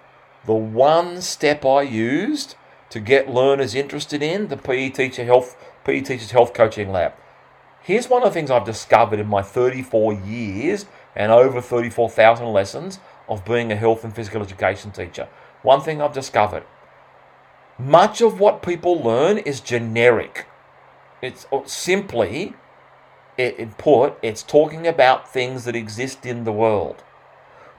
The 0.46 0.54
one 0.54 1.22
step 1.22 1.66
I 1.66 1.82
used 1.82 2.56
to 2.90 3.00
get 3.00 3.30
learners 3.30 3.74
interested 3.74 4.22
in 4.22 4.48
the 4.48 4.58
PE 4.58 4.90
teacher 4.90 5.26
health 5.26 5.58
PE 5.84 6.02
teachers 6.02 6.32
health 6.32 6.54
coaching 6.54 6.92
lab. 6.92 7.14
Here's 7.82 8.10
one 8.10 8.24
of 8.24 8.30
the 8.30 8.34
things 8.34 8.50
I've 8.50 8.66
discovered 8.66 9.20
in 9.20 9.28
my 9.28 9.42
34 9.42 10.14
years 10.14 10.86
and 11.16 11.32
over 11.32 11.62
34,000 11.62 12.48
lessons 12.48 13.00
of 13.30 13.46
being 13.46 13.72
a 13.72 13.76
health 13.76 14.04
and 14.04 14.16
physical 14.16 14.42
education 14.42 14.92
teacher. 14.92 15.28
One 15.62 15.82
thing 15.82 16.02
I've 16.02 16.14
discovered 16.14 16.64
much 17.78 18.22
of 18.22 18.40
what 18.40 18.62
people 18.62 19.02
learn 19.02 19.38
is 19.38 19.60
generic. 19.60 20.48
It's 21.22 21.46
uh, 21.52 21.62
simply, 21.66 22.54
it, 23.38 23.78
put, 23.78 24.18
it's 24.22 24.44
talking 24.44 24.88
about 24.88 25.32
things 25.32 25.66
that 25.66 25.76
exist 25.76 26.26
in 26.26 26.46
the 26.46 26.54
world. 26.54 27.04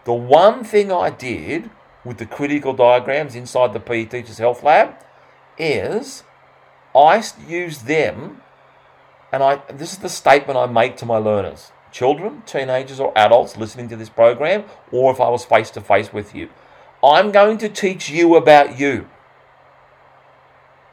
The 0.05 0.13
one 0.13 0.65
thing 0.65 0.93
I 0.93 1.11
did 1.11 1.71
with 2.07 2.19
the 2.19 2.27
critical 2.27 2.73
diagrams 2.73 3.35
inside 3.35 3.73
the 3.73 3.81
PE 3.81 4.05
Teachers 4.05 4.38
Health 4.38 4.62
Lab 4.62 4.95
is 5.59 6.23
I 6.95 7.23
use 7.47 7.79
them, 7.81 8.40
and 9.33 9.42
I 9.42 9.57
this 9.69 9.92
is 9.92 9.99
the 9.99 10.09
statement 10.09 10.57
I 10.57 10.66
make 10.66 10.97
to 10.99 11.07
my 11.07 11.19
learners, 11.19 11.73
children, 11.90 12.42
teenagers, 12.47 13.01
or 13.01 13.12
adults 13.19 13.57
listening 13.57 13.88
to 13.88 13.97
this 13.97 14.09
program, 14.09 14.64
or 14.92 15.12
if 15.12 15.21
I 15.21 15.29
was 15.29 15.45
face 15.45 15.71
to 15.71 15.81
face 15.81 16.12
with 16.12 16.35
you. 16.35 16.49
I'm 17.05 17.33
going 17.33 17.59
to 17.59 17.69
teach 17.69 18.09
you 18.09 18.37
about 18.37 18.79
you. 18.79 19.09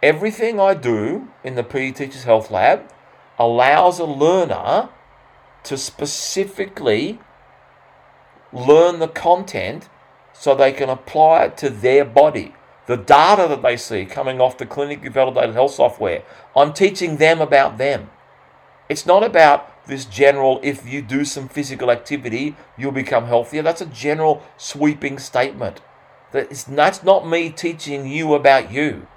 Everything 0.01 0.59
I 0.59 0.73
do 0.73 1.29
in 1.43 1.55
the 1.55 1.63
PE 1.63 1.91
Teachers 1.91 2.23
Health 2.23 2.51
Lab 2.51 2.91
allows 3.39 3.99
a 3.99 4.05
learner 4.05 4.89
to 5.63 5.77
specifically 5.77 7.19
learn 8.51 8.99
the 8.99 9.07
content 9.07 9.87
so 10.33 10.53
they 10.53 10.71
can 10.71 10.89
apply 10.89 11.45
it 11.45 11.57
to 11.57 11.69
their 11.69 12.03
body. 12.03 12.53
The 12.85 12.97
data 12.97 13.47
that 13.47 13.61
they 13.61 13.77
see 13.77 14.05
coming 14.05 14.41
off 14.41 14.57
the 14.57 14.65
clinically 14.65 15.11
validated 15.11 15.55
health 15.55 15.73
software, 15.73 16.23
I'm 16.55 16.73
teaching 16.73 17.17
them 17.17 17.39
about 17.39 17.77
them. 17.77 18.09
It's 18.89 19.05
not 19.05 19.23
about 19.23 19.69
this 19.87 20.05
general, 20.05 20.59
if 20.63 20.87
you 20.87 21.01
do 21.01 21.25
some 21.25 21.47
physical 21.47 21.91
activity, 21.91 22.55
you'll 22.77 22.91
become 22.91 23.25
healthier. 23.25 23.61
That's 23.61 23.81
a 23.81 23.85
general 23.85 24.43
sweeping 24.57 25.19
statement. 25.19 25.81
That's, 26.31 27.03
not 27.03 27.27
me 27.27 27.49
teaching 27.49 28.07
you 28.07 28.33
about 28.33 28.71
you. 28.71 29.07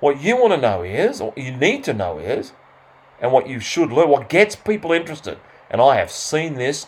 What 0.00 0.20
you 0.20 0.36
want 0.36 0.54
to 0.54 0.60
know 0.60 0.82
is, 0.82 1.20
or 1.20 1.32
you 1.36 1.52
need 1.52 1.84
to 1.84 1.92
know 1.92 2.18
is, 2.18 2.52
and 3.20 3.32
what 3.32 3.48
you 3.48 3.60
should 3.60 3.92
learn, 3.92 4.08
what 4.08 4.30
gets 4.30 4.56
people 4.56 4.92
interested, 4.92 5.38
and 5.70 5.80
I 5.80 5.96
have 5.96 6.10
seen 6.10 6.54
this 6.54 6.86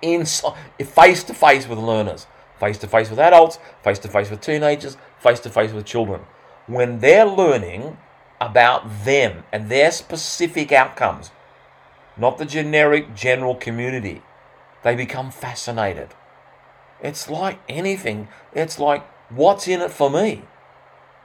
in 0.00 0.24
face 0.26 1.22
to 1.24 1.34
face 1.34 1.68
with 1.68 1.78
learners, 1.78 2.26
face 2.62 2.78
to 2.78 2.86
face 2.86 3.10
with 3.10 3.18
adults, 3.18 3.58
face 3.82 3.98
to 3.98 4.06
face 4.06 4.30
with 4.30 4.40
teenagers, 4.40 4.96
face 5.18 5.40
to 5.40 5.50
face 5.50 5.72
with 5.72 5.84
children. 5.84 6.20
When 6.68 7.00
they're 7.00 7.26
learning 7.26 7.98
about 8.40 9.04
them 9.04 9.42
and 9.50 9.68
their 9.68 9.90
specific 9.90 10.70
outcomes, 10.70 11.32
not 12.16 12.38
the 12.38 12.44
generic 12.44 13.16
general 13.16 13.56
community, 13.56 14.22
they 14.84 14.94
become 14.94 15.32
fascinated. 15.32 16.10
It's 17.00 17.28
like 17.28 17.58
anything. 17.68 18.28
It's 18.52 18.78
like, 18.78 19.04
what's 19.28 19.66
in 19.66 19.80
it 19.80 19.90
for 19.90 20.08
me? 20.08 20.42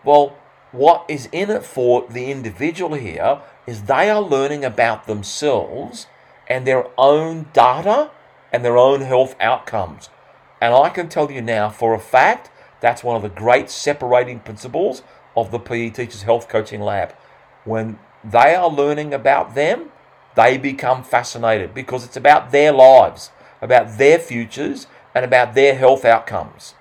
Well, 0.04 0.36
what 0.71 1.06
is 1.08 1.30
in 1.32 1.52
it 1.52 1.63
for 1.63 2.08
the 2.10 2.32
individual 2.32 2.95
here 2.95 3.41
is 3.67 3.84
they 3.84 4.10
are 4.10 4.21
learning 4.23 4.65
about 4.65 5.06
themselves 5.06 6.08
and 6.47 6.65
their 6.65 6.88
own 6.97 7.45
data 7.54 8.10
and 8.52 8.65
their 8.65 8.78
own 8.78 9.02
health 9.02 9.36
outcomes. 9.39 10.10
And 10.60 10.74
I 10.74 10.89
can 10.89 11.10
tell 11.10 11.32
you 11.32 11.41
now 11.41 11.70
for 11.70 11.93
a 11.93 12.00
fact 12.00 12.50
that's 12.80 13.04
one 13.04 13.15
of 13.15 13.22
the 13.22 13.30
great 13.30 13.70
separating 13.70 14.39
principles 14.39 15.04
of 15.36 15.52
the 15.52 15.60
PE 15.60 15.91
Teachers 15.91 16.24
Health 16.24 16.50
Coaching 16.50 16.82
Lab. 16.82 17.13
When 17.63 18.00
they 18.24 18.56
are 18.56 18.70
learning 18.70 19.13
about 19.13 19.56
them, 19.56 19.91
they 20.36 20.58
become 20.58 21.04
fascinated 21.04 21.74
because 21.74 22.06
it's 22.06 22.17
about 22.17 22.52
their 22.52 22.72
lives, 22.72 23.32
about 23.62 23.98
their 23.98 24.20
futures, 24.20 24.88
and 25.13 25.26
about 25.26 25.56
their 25.56 25.76
health 25.76 26.06
outcomes. 26.06 26.76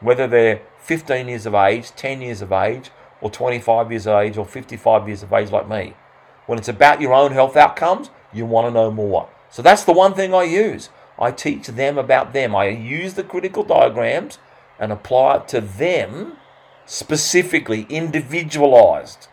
Whether 0.00 0.26
they're 0.26 0.62
15 0.78 1.28
years 1.28 1.46
of 1.46 1.54
age, 1.54 1.90
10 1.96 2.20
years 2.20 2.42
of 2.42 2.52
age, 2.52 2.90
or 3.20 3.30
25 3.30 3.90
years 3.90 4.06
of 4.06 4.18
age, 4.20 4.36
or 4.36 4.44
55 4.44 5.08
years 5.08 5.22
of 5.22 5.32
age 5.32 5.50
like 5.50 5.68
me. 5.68 5.94
When 6.46 6.58
it's 6.58 6.68
about 6.68 7.00
your 7.00 7.14
own 7.14 7.32
health 7.32 7.56
outcomes, 7.56 8.10
you 8.32 8.46
want 8.46 8.66
to 8.66 8.70
know 8.70 8.90
more. 8.90 9.28
So 9.50 9.62
that's 9.62 9.84
the 9.84 9.92
one 9.92 10.14
thing 10.14 10.34
I 10.34 10.44
use. 10.44 10.88
I 11.20 11.30
teach 11.30 11.66
them 11.66 11.98
about 11.98 12.32
them. 12.32 12.56
I 12.56 12.68
use 12.68 13.14
the 13.14 13.22
critical 13.22 13.62
diagrams 13.62 14.38
and 14.78 14.90
apply 14.90 15.36
it 15.36 15.48
to 15.48 15.60
them 15.60 16.36
specifically, 16.86 17.86
individualized. 17.88 19.28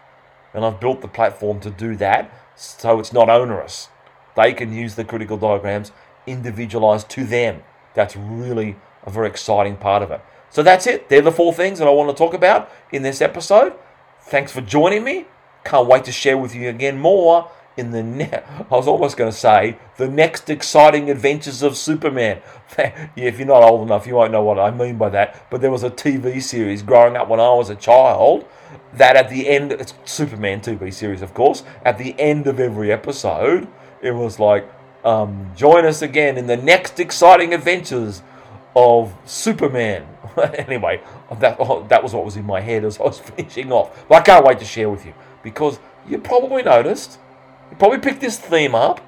And 0.54 0.66
I've 0.66 0.80
built 0.80 1.02
the 1.02 1.08
platform 1.08 1.60
to 1.62 1.70
do 1.70 1.96
that 1.96 2.32
so 2.56 3.00
it's 3.00 3.14
not 3.14 3.30
onerous. 3.30 3.90
They 4.36 4.54
can 4.54 4.74
use 4.74 4.96
the 4.96 5.04
critical 5.04 5.38
diagrams 5.38 5.92
individualized 6.26 7.10
to 7.12 7.24
them. 7.24 7.64
That's 7.94 8.16
really 8.16 8.76
a 9.04 9.10
very 9.10 9.28
exciting 9.28 9.78
part 9.78 10.04
of 10.04 10.12
it. 10.12 10.22
So 10.50 10.64
that's 10.64 10.88
it. 10.88 11.10
They're 11.10 11.22
the 11.22 11.32
four 11.32 11.54
things 11.54 11.80
that 11.80 11.88
I 11.88 11.92
want 11.92 12.10
to 12.10 12.16
talk 12.16 12.34
about 12.34 12.70
in 12.92 13.02
this 13.02 13.22
episode. 13.22 13.74
Thanks 14.22 14.52
for 14.52 14.62
joining 14.62 15.04
me. 15.04 15.26
Can't 15.64 15.88
wait 15.88 16.04
to 16.06 16.12
share 16.12 16.38
with 16.38 16.54
you 16.54 16.70
again 16.70 17.00
more 17.00 17.50
in 17.78 17.92
the 17.92 18.04
ne- 18.04 18.34
I 18.34 18.76
was 18.76 18.88
almost 18.88 19.16
going 19.16 19.32
to 19.32 19.38
say 19.38 19.78
the 19.98 20.08
next 20.08 20.50
exciting 20.50 21.10
adventures 21.10 21.62
of 21.62 21.78
Superman. 21.78 22.42
if 23.16 23.38
you're 23.38 23.48
not 23.48 23.64
old 23.64 23.84
enough, 23.84 24.08
you 24.08 24.16
won't 24.16 24.32
know 24.32 24.44
what 24.44 24.60
I 24.60 24.72
mean 24.72 24.98
by 24.98 25.10
that. 25.10 25.50
But 25.50 25.62
there 25.62 25.72
was 25.72 25.84
a 25.84 25.90
TV 25.90 26.42
series 26.42 26.82
growing 26.82 27.16
up 27.16 27.30
when 27.30 27.40
I 27.40 27.54
was 27.54 27.70
a 27.70 27.76
child 27.76 28.46
that 28.94 29.16
at 29.16 29.30
the 29.30 29.48
end, 29.48 29.72
it's 29.72 29.94
Superman 30.06 30.62
TV 30.62 30.94
series, 30.94 31.22
of 31.22 31.34
course. 31.34 31.64
At 31.86 31.98
the 31.98 32.20
end 32.20 32.48
of 32.48 32.60
every 32.60 32.92
episode, 32.92 33.68
it 34.02 34.12
was 34.12 34.40
like 34.40 34.70
um, 35.06 35.52
join 35.56 35.86
us 35.86 36.02
again 36.02 36.38
in 36.38 36.48
the 36.48 36.58
next 36.58 37.00
exciting 37.00 37.54
adventures 37.54 38.22
of 38.76 39.16
Superman. 39.26 40.08
anyway, 40.54 41.02
that, 41.40 41.58
oh, 41.60 41.84
that 41.90 42.04
was 42.04 42.14
what 42.14 42.26
was 42.26 42.36
in 42.36 42.46
my 42.46 42.62
head 42.62 42.84
as 42.84 43.00
I 43.00 43.04
was 43.04 43.20
finishing 43.20 43.72
off. 43.72 44.08
But 44.08 44.16
I 44.16 44.22
can't 44.22 44.46
wait 44.46 44.60
to 44.60 44.66
share 44.66 44.90
with 44.90 45.06
you 45.06 45.14
because 45.44 45.80
you 46.08 46.20
probably 46.20 46.64
noticed, 46.64 47.20
you 47.70 47.78
probably 47.78 48.00
picked 48.00 48.22
this 48.22 48.38
theme 48.40 48.76
up. 48.76 49.02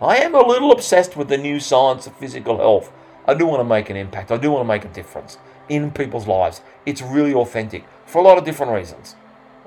I 0.00 0.16
am 0.16 0.34
a 0.34 0.46
little 0.46 0.72
obsessed 0.72 1.16
with 1.16 1.28
the 1.28 1.36
new 1.36 1.60
science 1.60 2.06
of 2.06 2.16
physical 2.16 2.56
health. 2.56 2.92
I 3.26 3.34
do 3.34 3.46
want 3.46 3.60
to 3.60 3.64
make 3.64 3.90
an 3.90 3.96
impact. 3.96 4.30
I 4.30 4.38
do 4.38 4.50
want 4.50 4.62
to 4.64 4.68
make 4.68 4.84
a 4.84 4.88
difference 4.88 5.38
in 5.68 5.90
people's 5.90 6.26
lives. 6.26 6.62
It's 6.86 7.02
really 7.02 7.34
authentic 7.34 7.84
for 8.06 8.18
a 8.18 8.22
lot 8.22 8.38
of 8.38 8.44
different 8.44 8.72
reasons. 8.72 9.14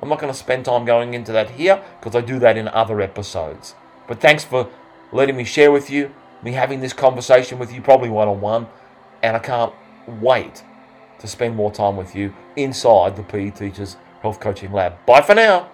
I'm 0.01 0.09
not 0.09 0.19
going 0.19 0.33
to 0.33 0.37
spend 0.37 0.65
time 0.65 0.85
going 0.85 1.13
into 1.13 1.31
that 1.31 1.51
here 1.51 1.81
because 1.99 2.15
I 2.15 2.21
do 2.21 2.39
that 2.39 2.57
in 2.57 2.67
other 2.67 2.99
episodes. 2.99 3.75
But 4.07 4.19
thanks 4.19 4.43
for 4.43 4.69
letting 5.11 5.37
me 5.37 5.45
share 5.45 5.71
with 5.71 5.89
you, 5.89 6.13
me 6.43 6.51
having 6.51 6.81
this 6.81 6.93
conversation 6.93 7.57
with 7.57 7.73
you, 7.73 7.81
probably 7.81 8.09
one 8.09 8.27
on 8.27 8.41
one. 8.41 8.67
And 9.21 9.37
I 9.37 9.39
can't 9.39 9.73
wait 10.05 10.63
to 11.19 11.27
spend 11.27 11.55
more 11.55 11.71
time 11.71 11.95
with 11.95 12.15
you 12.15 12.33
inside 12.57 13.15
the 13.15 13.23
PE 13.23 13.51
Teachers 13.51 13.95
Health 14.21 14.41
Coaching 14.41 14.73
Lab. 14.73 15.05
Bye 15.05 15.21
for 15.21 15.35
now. 15.35 15.72